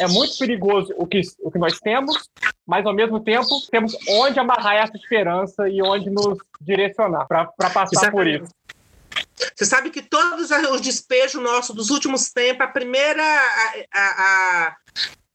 [0.01, 2.29] é muito perigoso o que, o que nós temos,
[2.67, 8.11] mas ao mesmo tempo temos onde amarrar essa esperança e onde nos direcionar para passar
[8.11, 8.53] por isso.
[9.55, 14.77] Você sabe que todos os despejos nossos dos últimos tempos, a primeira a, a, a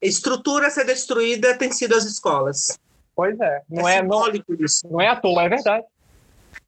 [0.02, 2.78] estrutura a ser destruída tem sido as escolas.
[3.16, 4.26] Pois é, não é, é não,
[4.60, 4.88] isso.
[4.90, 5.86] não é à toa, é verdade.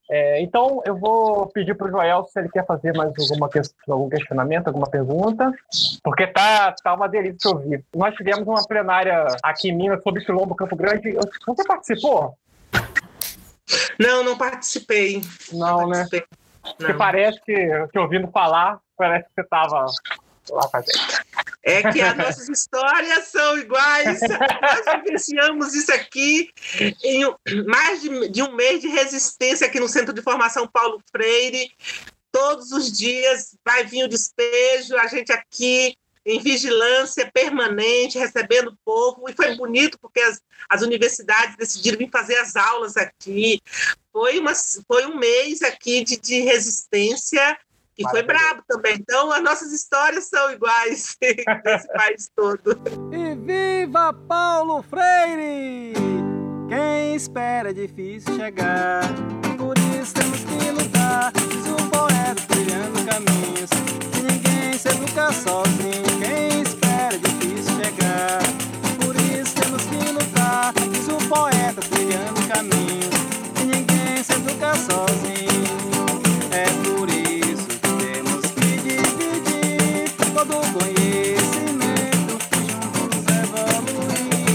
[0.10, 3.50] É, então, eu vou pedir para o Joel se ele quer fazer mais alguma
[3.90, 5.52] algum questionamento, alguma pergunta,
[6.04, 7.84] porque tá, tá uma delícia ouvir.
[7.96, 11.12] Nós tivemos uma plenária aqui em Minas sobre Quilombo Campo Grande.
[11.48, 12.38] Você participou?
[14.00, 15.22] Não, não participei.
[15.52, 15.96] Não, não né?
[15.98, 16.20] participei.
[16.20, 16.45] né?
[16.78, 19.86] Porque parece que, que ouvindo falar, parece que você estava
[20.49, 21.26] lá fazendo.
[21.63, 24.20] É que as nossas histórias são iguais.
[24.22, 26.49] Nós vivenciamos isso aqui
[27.03, 27.24] em
[27.66, 31.72] mais de, de um mês de resistência aqui no Centro de Formação Paulo Freire.
[32.32, 35.95] Todos os dias vai vir o despejo, a gente aqui
[36.26, 42.09] em vigilância permanente, recebendo o povo, e foi bonito porque as, as universidades decidiram vir
[42.09, 43.61] fazer as aulas aqui.
[44.16, 44.53] Foi, uma,
[44.88, 47.57] foi um mês aqui de, de resistência
[47.97, 48.95] e foi brabo também.
[48.95, 51.18] Então, as nossas histórias são iguais
[51.66, 52.80] nesse país todo.
[53.11, 55.93] E viva Paulo Freire!
[56.70, 59.03] Quem espera é difícil chegar,
[59.57, 61.34] por isso temos que lutar.
[61.34, 63.70] Diz o poeta trilhando caminhos,
[64.13, 66.20] que ninguém se educa sozinho.
[66.22, 68.39] Quem espera é difícil chegar,
[69.03, 70.74] por isso temos que lutar.
[70.74, 73.14] Diz o poeta trilhando caminhos, que
[74.26, 76.06] se educa sozinho.
[76.52, 82.34] É por isso que temos que dividir todo o conhecimento
[82.90, 84.48] juntos evoluir,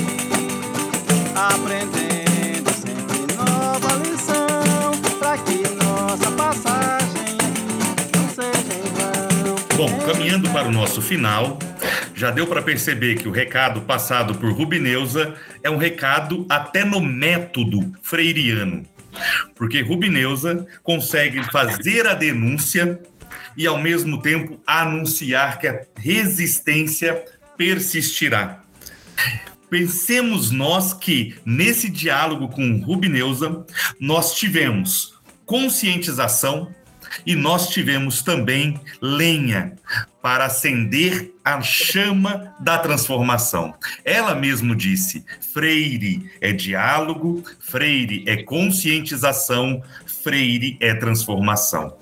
[1.37, 7.39] aprendendo sempre nova lição, para que nossa passagem
[8.17, 9.57] não seja em vão.
[9.77, 11.59] Bom, caminhando para o nosso final,
[12.15, 17.01] já deu para perceber que o recado passado por Rubineuza é um recado até no
[17.01, 18.85] método freiriano.
[19.55, 23.01] Porque Rubineuza consegue fazer a denúncia
[23.57, 27.25] e, ao mesmo tempo, anunciar que a resistência
[27.57, 28.63] persistirá.
[29.69, 33.65] Pensemos nós que, nesse diálogo com Rubineuza,
[34.01, 35.15] nós tivemos
[35.47, 36.75] conscientização
[37.27, 39.77] e nós tivemos também lenha
[40.23, 43.75] para acender a chama da transformação.
[44.05, 49.83] Ela mesmo disse: Freire é diálogo, Freire é conscientização,
[50.23, 51.97] Freire é transformação.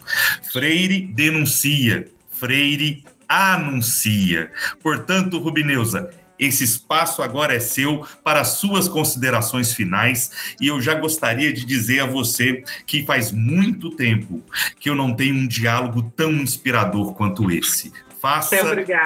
[0.52, 4.50] Freire denuncia, Freire anuncia.
[4.82, 11.52] Portanto, Rubineuza, esse espaço agora é seu para suas considerações finais e eu já gostaria
[11.52, 14.42] de dizer a você que faz muito tempo
[14.78, 17.92] que eu não tenho um diálogo tão inspirador quanto esse.
[18.28, 18.58] Faça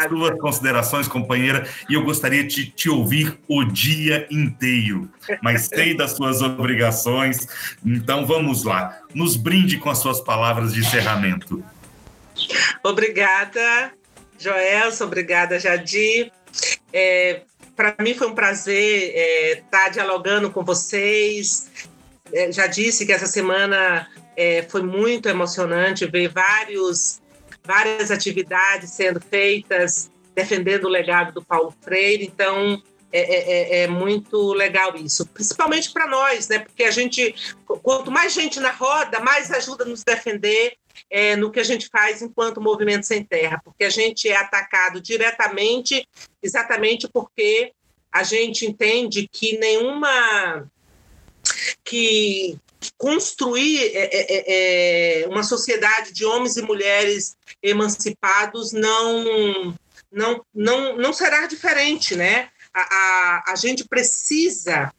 [0.08, 5.08] suas considerações, companheira, e eu gostaria de te ouvir o dia inteiro,
[5.40, 7.46] mas sei das suas obrigações,
[7.86, 8.98] então vamos lá.
[9.14, 11.64] Nos brinde com as suas palavras de encerramento.
[12.82, 13.92] Obrigada,
[14.40, 16.32] Joelson, obrigada, Jadir.
[16.92, 17.42] É,
[17.76, 21.70] Para mim foi um prazer estar dialogando com vocês.
[22.32, 27.21] É, já disse que essa semana é, foi muito emocionante ver vários,
[27.64, 32.24] várias atividades sendo feitas defendendo o legado do Paulo Freire.
[32.24, 32.82] Então,
[33.12, 36.60] é, é- é- é muito legal isso, principalmente para nós, né?
[36.60, 37.34] Porque a gente,
[37.82, 40.74] quanto mais gente na roda, mais ajuda a nos defender
[41.10, 45.00] é, no que a gente faz enquanto Movimento Sem Terra, porque a gente é atacado
[45.00, 46.06] diretamente,
[46.42, 47.72] exatamente porque
[48.10, 50.70] a gente entende que nenhuma
[51.84, 52.58] que
[52.98, 59.74] construir é, é, é, é, uma sociedade de homens e mulheres emancipados não
[60.10, 62.48] não não, não será diferente, né?
[62.74, 64.92] A, a, a gente precisa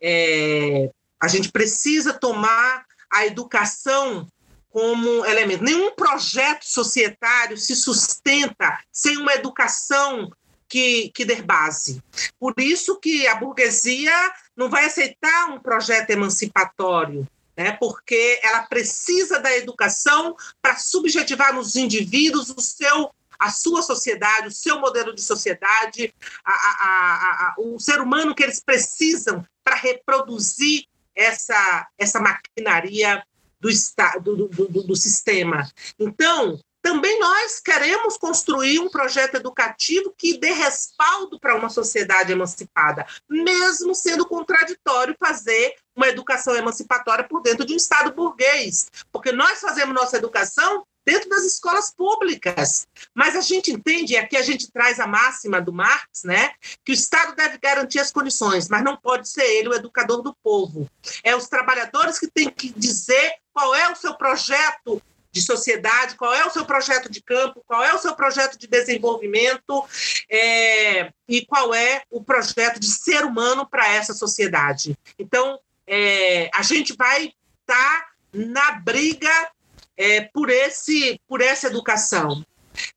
[0.00, 0.90] é,
[1.20, 4.26] a gente precisa tomar a educação
[4.70, 5.64] como elemento.
[5.64, 10.30] Nenhum projeto societário se sustenta sem uma educação
[10.70, 12.00] que, que der base.
[12.38, 14.12] Por isso que a burguesia
[14.56, 17.72] não vai aceitar um projeto emancipatório, né?
[17.72, 24.52] porque ela precisa da educação para subjetivar nos indivíduos o seu a sua sociedade, o
[24.52, 26.14] seu modelo de sociedade,
[26.44, 30.84] a, a, a, o ser humano que eles precisam para reproduzir
[31.16, 33.24] essa, essa maquinaria
[33.58, 33.70] do,
[34.20, 35.66] do, do, do sistema.
[35.98, 43.06] Então, também nós queremos construir um projeto educativo que dê respaldo para uma sociedade emancipada,
[43.28, 49.60] mesmo sendo contraditório fazer uma educação emancipatória por dentro de um Estado burguês, porque nós
[49.60, 52.86] fazemos nossa educação dentro das escolas públicas.
[53.14, 56.52] Mas a gente entende, e aqui a gente traz a máxima do Marx, né,
[56.84, 60.34] que o Estado deve garantir as condições, mas não pode ser ele o educador do
[60.42, 60.88] povo.
[61.22, 65.02] É os trabalhadores que têm que dizer qual é o seu projeto
[65.32, 68.66] de sociedade, qual é o seu projeto de campo, qual é o seu projeto de
[68.66, 69.84] desenvolvimento
[70.28, 74.96] é, e qual é o projeto de ser humano para essa sociedade.
[75.18, 79.50] Então, é, a gente vai estar tá na briga
[79.96, 82.44] é, por, esse, por essa educação.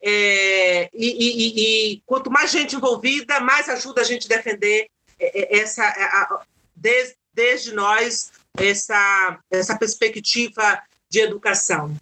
[0.02, 4.88] É, e, e, e, quanto mais gente envolvida, mais ajuda a gente a defender
[5.20, 6.44] essa, a,
[6.76, 11.96] desde, desde nós essa, essa perspectiva de educação.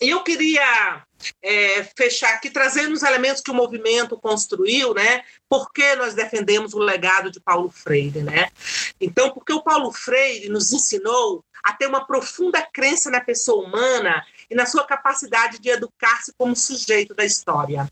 [0.00, 1.04] Eu queria
[1.42, 5.22] é, fechar aqui trazendo os elementos que o movimento construiu, né?
[5.48, 8.50] Por que nós defendemos o legado de Paulo Freire, né?
[9.00, 14.24] Então, porque o Paulo Freire nos ensinou a ter uma profunda crença na pessoa humana
[14.48, 17.90] e na sua capacidade de educar-se como sujeito da história.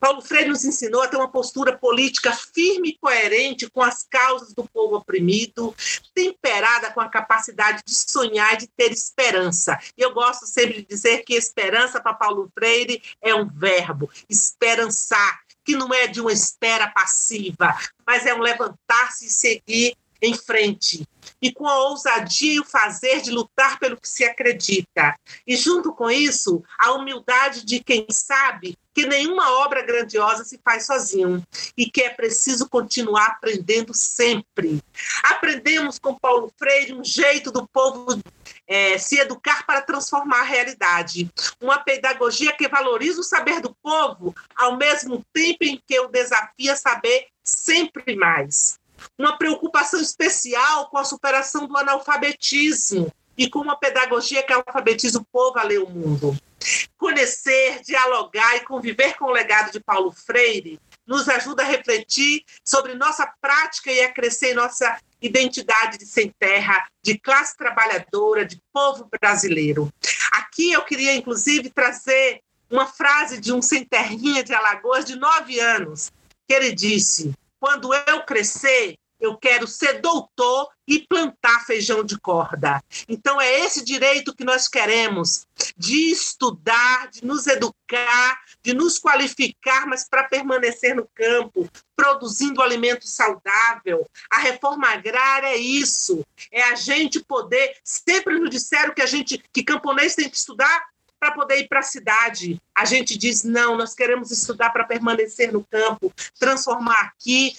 [0.00, 4.54] Paulo Freire nos ensinou a ter uma postura política firme e coerente com as causas
[4.54, 5.76] do povo oprimido,
[6.14, 9.78] temperada com a capacidade de sonhar e de ter esperança.
[9.96, 15.40] E eu gosto sempre de dizer que esperança para Paulo Freire é um verbo, esperançar,
[15.62, 17.76] que não é de uma espera passiva,
[18.06, 21.06] mas é um levantar-se e seguir em frente
[21.40, 25.16] e com a ousadia e o fazer de lutar pelo que se acredita.
[25.46, 30.84] E junto com isso, a humildade de quem sabe que nenhuma obra grandiosa se faz
[30.84, 31.42] sozinho
[31.74, 34.82] e que é preciso continuar aprendendo sempre.
[35.24, 38.20] Aprendemos com Paulo Freire um jeito do povo
[38.66, 41.30] é, se educar para transformar a realidade.
[41.58, 46.76] Uma pedagogia que valoriza o saber do povo, ao mesmo tempo em que o desafia
[46.76, 48.78] saber sempre mais
[49.18, 55.24] uma preocupação especial com a superação do analfabetismo e com uma pedagogia que alfabetiza o
[55.24, 56.36] povo a ler o mundo.
[56.96, 62.94] Conhecer, dialogar e conviver com o legado de Paulo Freire nos ajuda a refletir sobre
[62.94, 69.08] nossa prática e a crescer nossa identidade de sem terra, de classe trabalhadora, de povo
[69.20, 69.92] brasileiro.
[70.32, 72.40] Aqui eu queria, inclusive, trazer
[72.70, 76.12] uma frase de um sem terrinha de Alagoas de nove anos,
[76.46, 82.82] que ele disse: Quando eu crescer, eu quero ser doutor e plantar feijão de corda.
[83.08, 85.46] Então, é esse direito que nós queremos
[85.76, 93.06] de estudar, de nos educar, de nos qualificar, mas para permanecer no campo, produzindo alimento
[93.06, 94.08] saudável.
[94.30, 97.76] A reforma agrária é isso, é a gente poder.
[97.84, 100.89] Sempre nos disseram que a gente, que camponês tem que estudar
[101.20, 102.60] para poder ir para a cidade.
[102.74, 107.54] A gente diz: não, nós queremos estudar para permanecer no campo, transformar aqui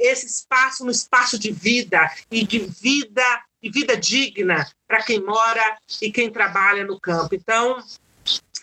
[0.00, 5.78] esse espaço no espaço de vida e de vida e vida digna para quem mora
[6.00, 7.34] e quem trabalha no campo.
[7.34, 7.78] Então,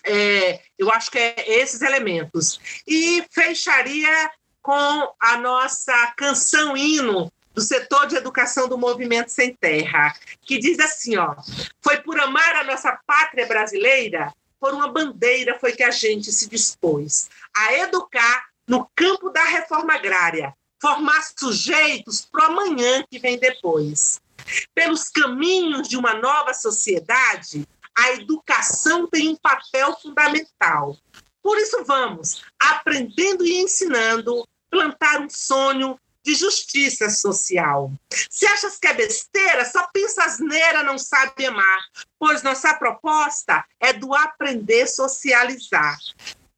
[0.04, 2.60] é, eu acho que é esses elementos.
[2.86, 4.30] E fecharia
[4.60, 10.78] com a nossa canção hino do setor de educação do Movimento Sem Terra, que diz
[10.78, 11.34] assim, ó:
[11.82, 16.48] Foi por amar a nossa pátria brasileira por uma bandeira foi que a gente se
[16.48, 23.38] dispôs a educar no campo da reforma agrária, formar sujeitos para o amanhã que vem
[23.38, 24.20] depois.
[24.74, 27.66] Pelos caminhos de uma nova sociedade,
[27.98, 30.96] a educação tem um papel fundamental.
[31.42, 35.98] Por isso, vamos, aprendendo e ensinando, plantar um sonho
[36.30, 37.92] de justiça social.
[38.30, 41.80] Se achas que é besteira, só pensa asneira, não sabe amar,
[42.18, 45.98] pois nossa proposta é do aprender socializar.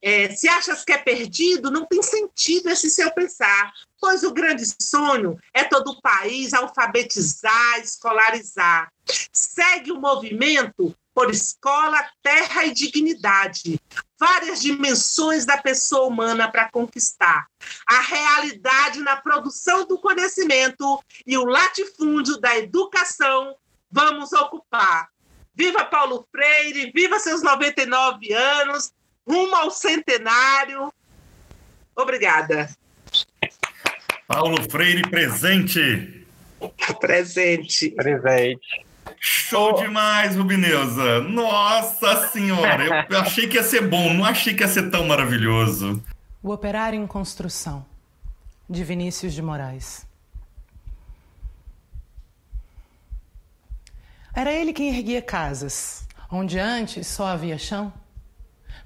[0.03, 4.65] É, se achas que é perdido, não tem sentido esse seu pensar, pois o grande
[4.83, 8.93] sonho é todo o país alfabetizar, escolarizar.
[9.33, 13.81] Segue o movimento por escola, terra e dignidade.
[14.19, 17.47] Várias dimensões da pessoa humana para conquistar.
[17.87, 23.57] A realidade na produção do conhecimento e o latifúndio da educação
[23.91, 25.09] vamos ocupar.
[25.55, 28.93] Viva Paulo Freire, viva seus 99 anos,
[29.27, 30.93] rumo ao centenário.
[31.95, 32.71] Obrigada.
[34.27, 36.27] Paulo Freire presente.
[37.01, 37.91] Presente.
[37.91, 38.92] Presente.
[39.25, 41.21] Show demais, Rubineuza.
[41.21, 45.07] Nossa senhora, eu, eu achei que ia ser bom, não achei que ia ser tão
[45.07, 46.03] maravilhoso.
[46.43, 47.87] O Operário em Construção,
[48.69, 50.05] de Vinícius de Moraes.
[54.35, 57.93] Era ele quem erguia casas, onde antes só havia chão.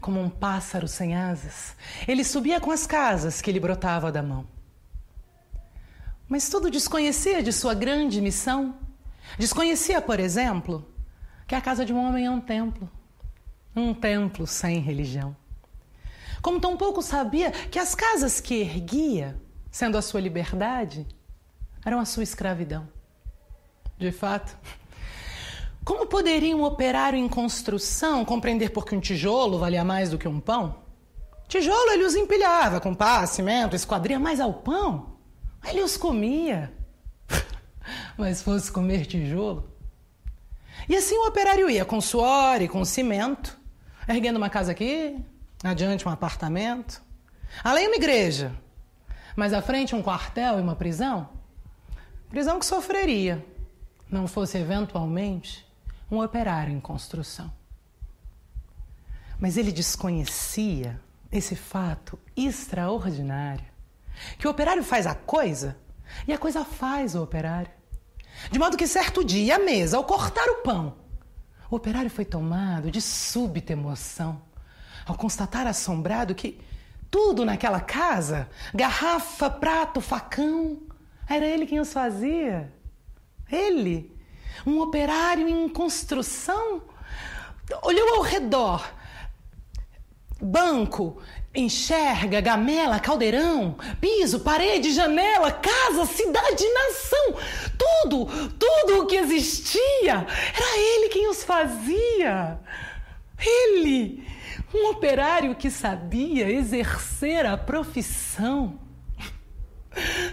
[0.02, 1.74] Como um pássaro sem asas,
[2.06, 4.46] ele subia com as casas que lhe brotava da mão.
[6.28, 8.85] Mas tudo desconhecia de sua grande missão
[9.38, 10.86] Desconhecia, por exemplo,
[11.46, 12.90] que a casa de um homem é um templo.
[13.74, 15.36] Um templo sem religião.
[16.40, 19.40] Como tampouco sabia que as casas que erguia,
[19.70, 21.06] sendo a sua liberdade,
[21.84, 22.88] eram a sua escravidão.
[23.98, 24.56] De fato,
[25.84, 30.28] como poderia um operário em construção compreender por que um tijolo valia mais do que
[30.28, 30.76] um pão?
[31.48, 35.16] Tijolo ele os empilhava com pá, cimento, esquadria, mas ao pão
[35.64, 36.72] ele os comia
[38.16, 39.68] mas fosse comer tijolo.
[40.88, 43.58] E assim o operário ia com suor e com cimento,
[44.08, 45.18] erguendo uma casa aqui,
[45.62, 47.02] adiante um apartamento,
[47.62, 48.54] além uma igreja,
[49.34, 51.28] mas à frente um quartel e uma prisão.
[52.28, 53.44] Prisão que sofreria,
[54.10, 55.66] não fosse eventualmente
[56.10, 57.52] um operário em construção.
[59.38, 63.64] Mas ele desconhecia esse fato extraordinário:
[64.38, 65.76] que o operário faz a coisa
[66.26, 67.75] e a coisa faz o operário.
[68.50, 70.96] De modo que certo dia, à mesa, ao cortar o pão,
[71.70, 74.40] o operário foi tomado de súbita emoção
[75.04, 76.60] ao constatar assombrado que
[77.10, 80.82] tudo naquela casa garrafa, prato, facão
[81.28, 82.72] era ele quem os fazia.
[83.50, 84.12] Ele,
[84.66, 86.82] um operário em construção,
[87.82, 88.96] olhou ao redor
[90.40, 91.20] banco,
[91.56, 97.34] enxerga, gamela, caldeirão, piso, parede, janela, casa, cidade, nação,
[97.78, 98.26] tudo,
[98.58, 102.58] tudo o que existia, era ele quem os fazia.
[103.38, 104.26] Ele,
[104.74, 108.78] um operário que sabia exercer a profissão.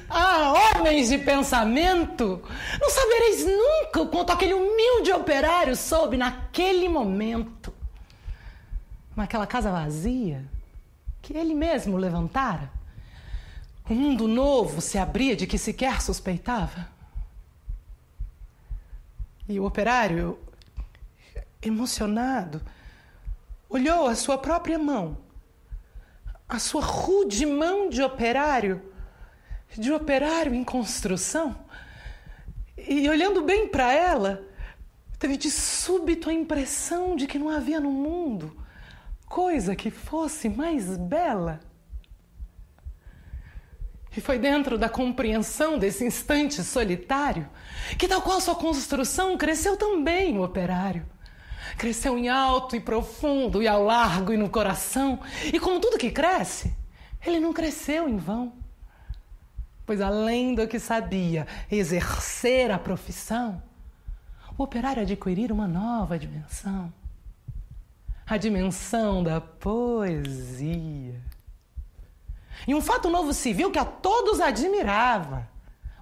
[0.10, 2.44] Ah, homens de pensamento,
[2.82, 7.74] não sabereis nunca o quanto aquele humilde operário soube naquele momento
[9.16, 10.44] naquela casa vazia
[11.24, 12.70] que ele mesmo levantara?
[13.90, 16.90] Um mundo novo se abria de que sequer suspeitava?
[19.48, 20.38] E o operário,
[21.62, 22.62] emocionado,
[23.70, 25.18] olhou a sua própria mão,
[26.48, 28.82] a sua rude mão de operário,
[29.78, 31.56] de operário em construção,
[32.78, 34.44] e olhando bem para ela,
[35.18, 38.63] teve de súbito a impressão de que não havia no mundo
[39.34, 41.60] coisa que fosse mais bela.
[44.16, 47.50] E foi dentro da compreensão desse instante solitário
[47.98, 51.04] que, tal qual sua construção, cresceu também o operário.
[51.80, 55.20] Cresceu em alto e profundo, e ao largo e no coração.
[55.52, 56.72] E como tudo que cresce,
[57.26, 58.54] ele não cresceu em vão.
[59.84, 63.64] Pois além do que sabia exercer a profissão,
[64.56, 66.94] o operário adquirir uma nova dimensão
[68.26, 71.22] a dimensão da poesia.
[72.68, 75.48] E um fato novo se viu que a todos admirava.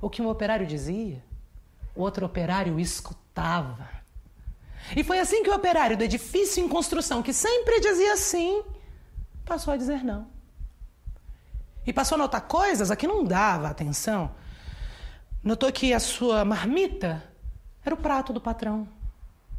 [0.02, 1.24] O que um operário dizia,
[1.96, 3.90] o outro operário escutava.
[4.96, 8.64] E foi assim que o operário do edifício em construção, que sempre dizia sim,
[9.46, 10.28] passou a dizer não.
[11.86, 14.32] E passou a notar coisas a que não dava atenção.
[15.44, 17.24] Notou que a sua marmita
[17.84, 18.88] era o prato do patrão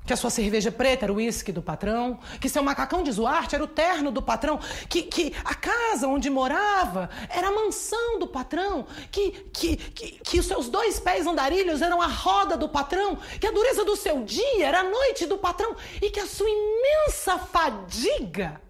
[0.04, 3.54] que a sua cerveja preta era o uísque do patrão, que seu macacão de zoarte
[3.54, 4.58] era o terno do patrão,
[4.88, 10.40] que, que a casa onde morava era a mansão do patrão, que, que, que, que
[10.40, 14.24] os seus dois pés andarilhos eram a roda do patrão, que a dureza do seu
[14.24, 15.76] dia era a noite do patrão.
[16.00, 18.60] E que a sua imensa fadiga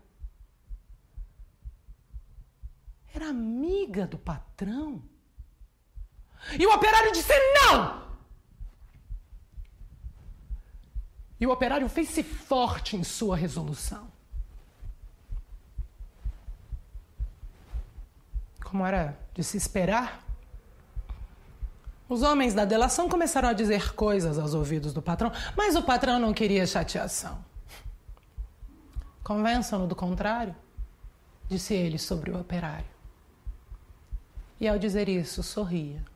[3.14, 5.02] era amiga do patrão.
[6.58, 8.11] E o operário disse: não!
[11.42, 14.06] E o operário fez-se forte em sua resolução.
[18.62, 20.22] Como era de se esperar,
[22.08, 26.20] os homens da delação começaram a dizer coisas aos ouvidos do patrão, mas o patrão
[26.20, 27.44] não queria chateação.
[29.24, 30.54] Convençam-no do contrário,
[31.48, 32.86] disse ele sobre o operário.
[34.60, 36.11] E ao dizer isso, sorria.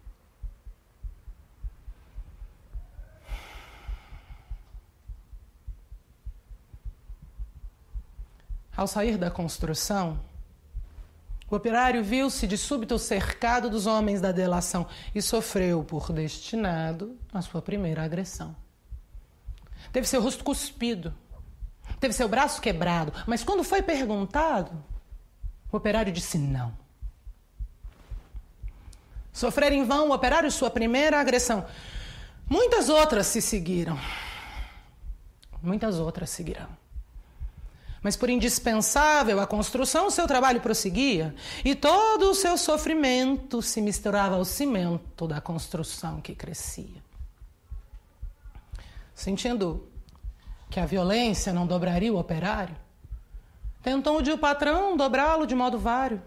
[8.76, 10.20] Ao sair da construção,
[11.48, 17.40] o operário viu-se de súbito cercado dos homens da delação e sofreu por destinado a
[17.40, 18.54] sua primeira agressão.
[19.92, 21.14] Teve seu rosto cuspido,
[22.00, 24.72] teve seu braço quebrado, mas quando foi perguntado,
[25.72, 26.76] o operário disse não.
[29.32, 31.66] Sofrer em vão o operário sua primeira agressão.
[32.48, 33.98] Muitas outras se seguiram.
[35.62, 36.68] Muitas outras seguirão.
[38.06, 41.34] Mas por indispensável à construção, o seu trabalho prosseguia
[41.64, 47.02] e todo o seu sofrimento se misturava ao cimento da construção que crescia.
[49.12, 49.88] Sentindo
[50.70, 52.76] que a violência não dobraria o operário,
[53.82, 56.22] tentou o patrão dobrá-lo de modo vário,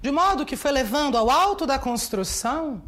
[0.00, 2.80] de modo que foi levando ao alto da construção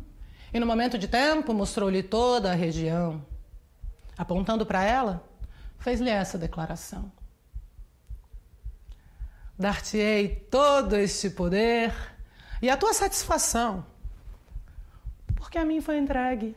[0.52, 3.26] e no momento de tempo mostrou-lhe toda a região.
[4.16, 5.28] Apontando para ela,
[5.80, 7.10] fez-lhe essa declaração.
[9.58, 11.94] Dar-te-ei todo este poder
[12.60, 13.84] e a tua satisfação,
[15.36, 16.56] porque a mim foi entregue.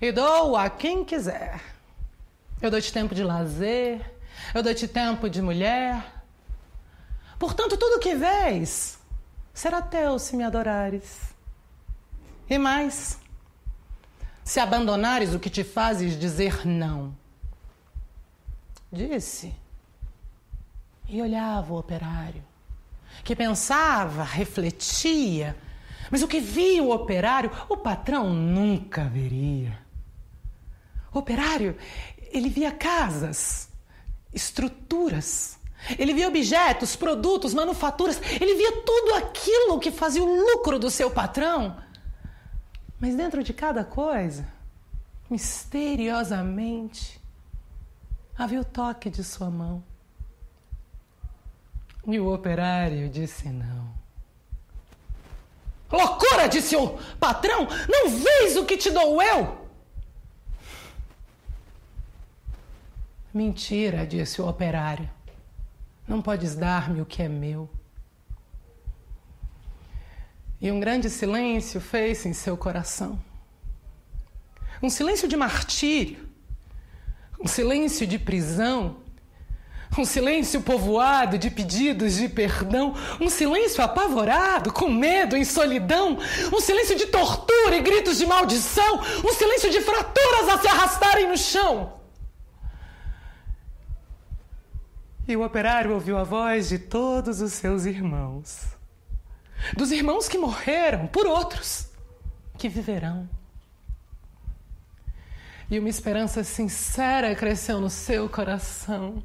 [0.00, 1.60] E dou a quem quiser.
[2.60, 4.00] Eu dou-te tempo de lazer,
[4.54, 6.22] eu dou-te tempo de mulher.
[7.38, 8.98] Portanto, tudo que vês
[9.52, 11.34] será teu se me adorares.
[12.48, 13.18] E mais,
[14.44, 17.16] se abandonares o que te fazes dizer não.
[18.90, 19.54] Disse
[21.08, 22.42] E olhava o operário,
[23.22, 25.56] que pensava, refletia,
[26.10, 29.78] mas o que via o operário, o patrão nunca veria.
[31.12, 31.76] O operário,
[32.30, 33.68] ele via casas,
[34.32, 35.58] estruturas,
[35.98, 41.10] ele via objetos, produtos, manufaturas, ele via tudo aquilo que fazia o lucro do seu
[41.10, 41.76] patrão.
[43.00, 44.46] Mas dentro de cada coisa,
[45.28, 47.20] misteriosamente,
[48.38, 49.82] havia o toque de sua mão.
[52.06, 53.92] E o operário disse não.
[55.90, 59.68] Loucura, disse o patrão, não vês o que te dou eu?
[63.32, 65.08] Mentira, disse o operário.
[66.08, 67.68] Não podes dar-me o que é meu.
[70.60, 73.22] E um grande silêncio fez-se em seu coração.
[74.82, 76.28] Um silêncio de martírio,
[77.40, 79.01] um silêncio de prisão,
[80.00, 86.18] um silêncio povoado de pedidos de perdão, um silêncio apavorado, com medo, em solidão,
[86.52, 91.28] um silêncio de tortura e gritos de maldição, um silêncio de fraturas a se arrastarem
[91.28, 92.00] no chão.
[95.26, 98.66] E o operário ouviu a voz de todos os seus irmãos.
[99.76, 101.88] Dos irmãos que morreram por outros,
[102.58, 103.28] que viverão.
[105.70, 109.22] E uma esperança sincera cresceu no seu coração.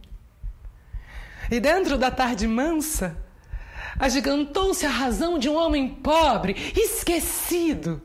[1.49, 3.17] E dentro da tarde mansa,
[3.99, 8.01] agigantou-se a razão de um homem pobre, esquecido.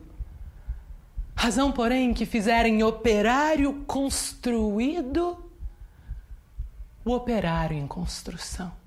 [1.35, 5.43] Razão, porém, que fizera em operário construído
[7.03, 8.82] o operário em construção.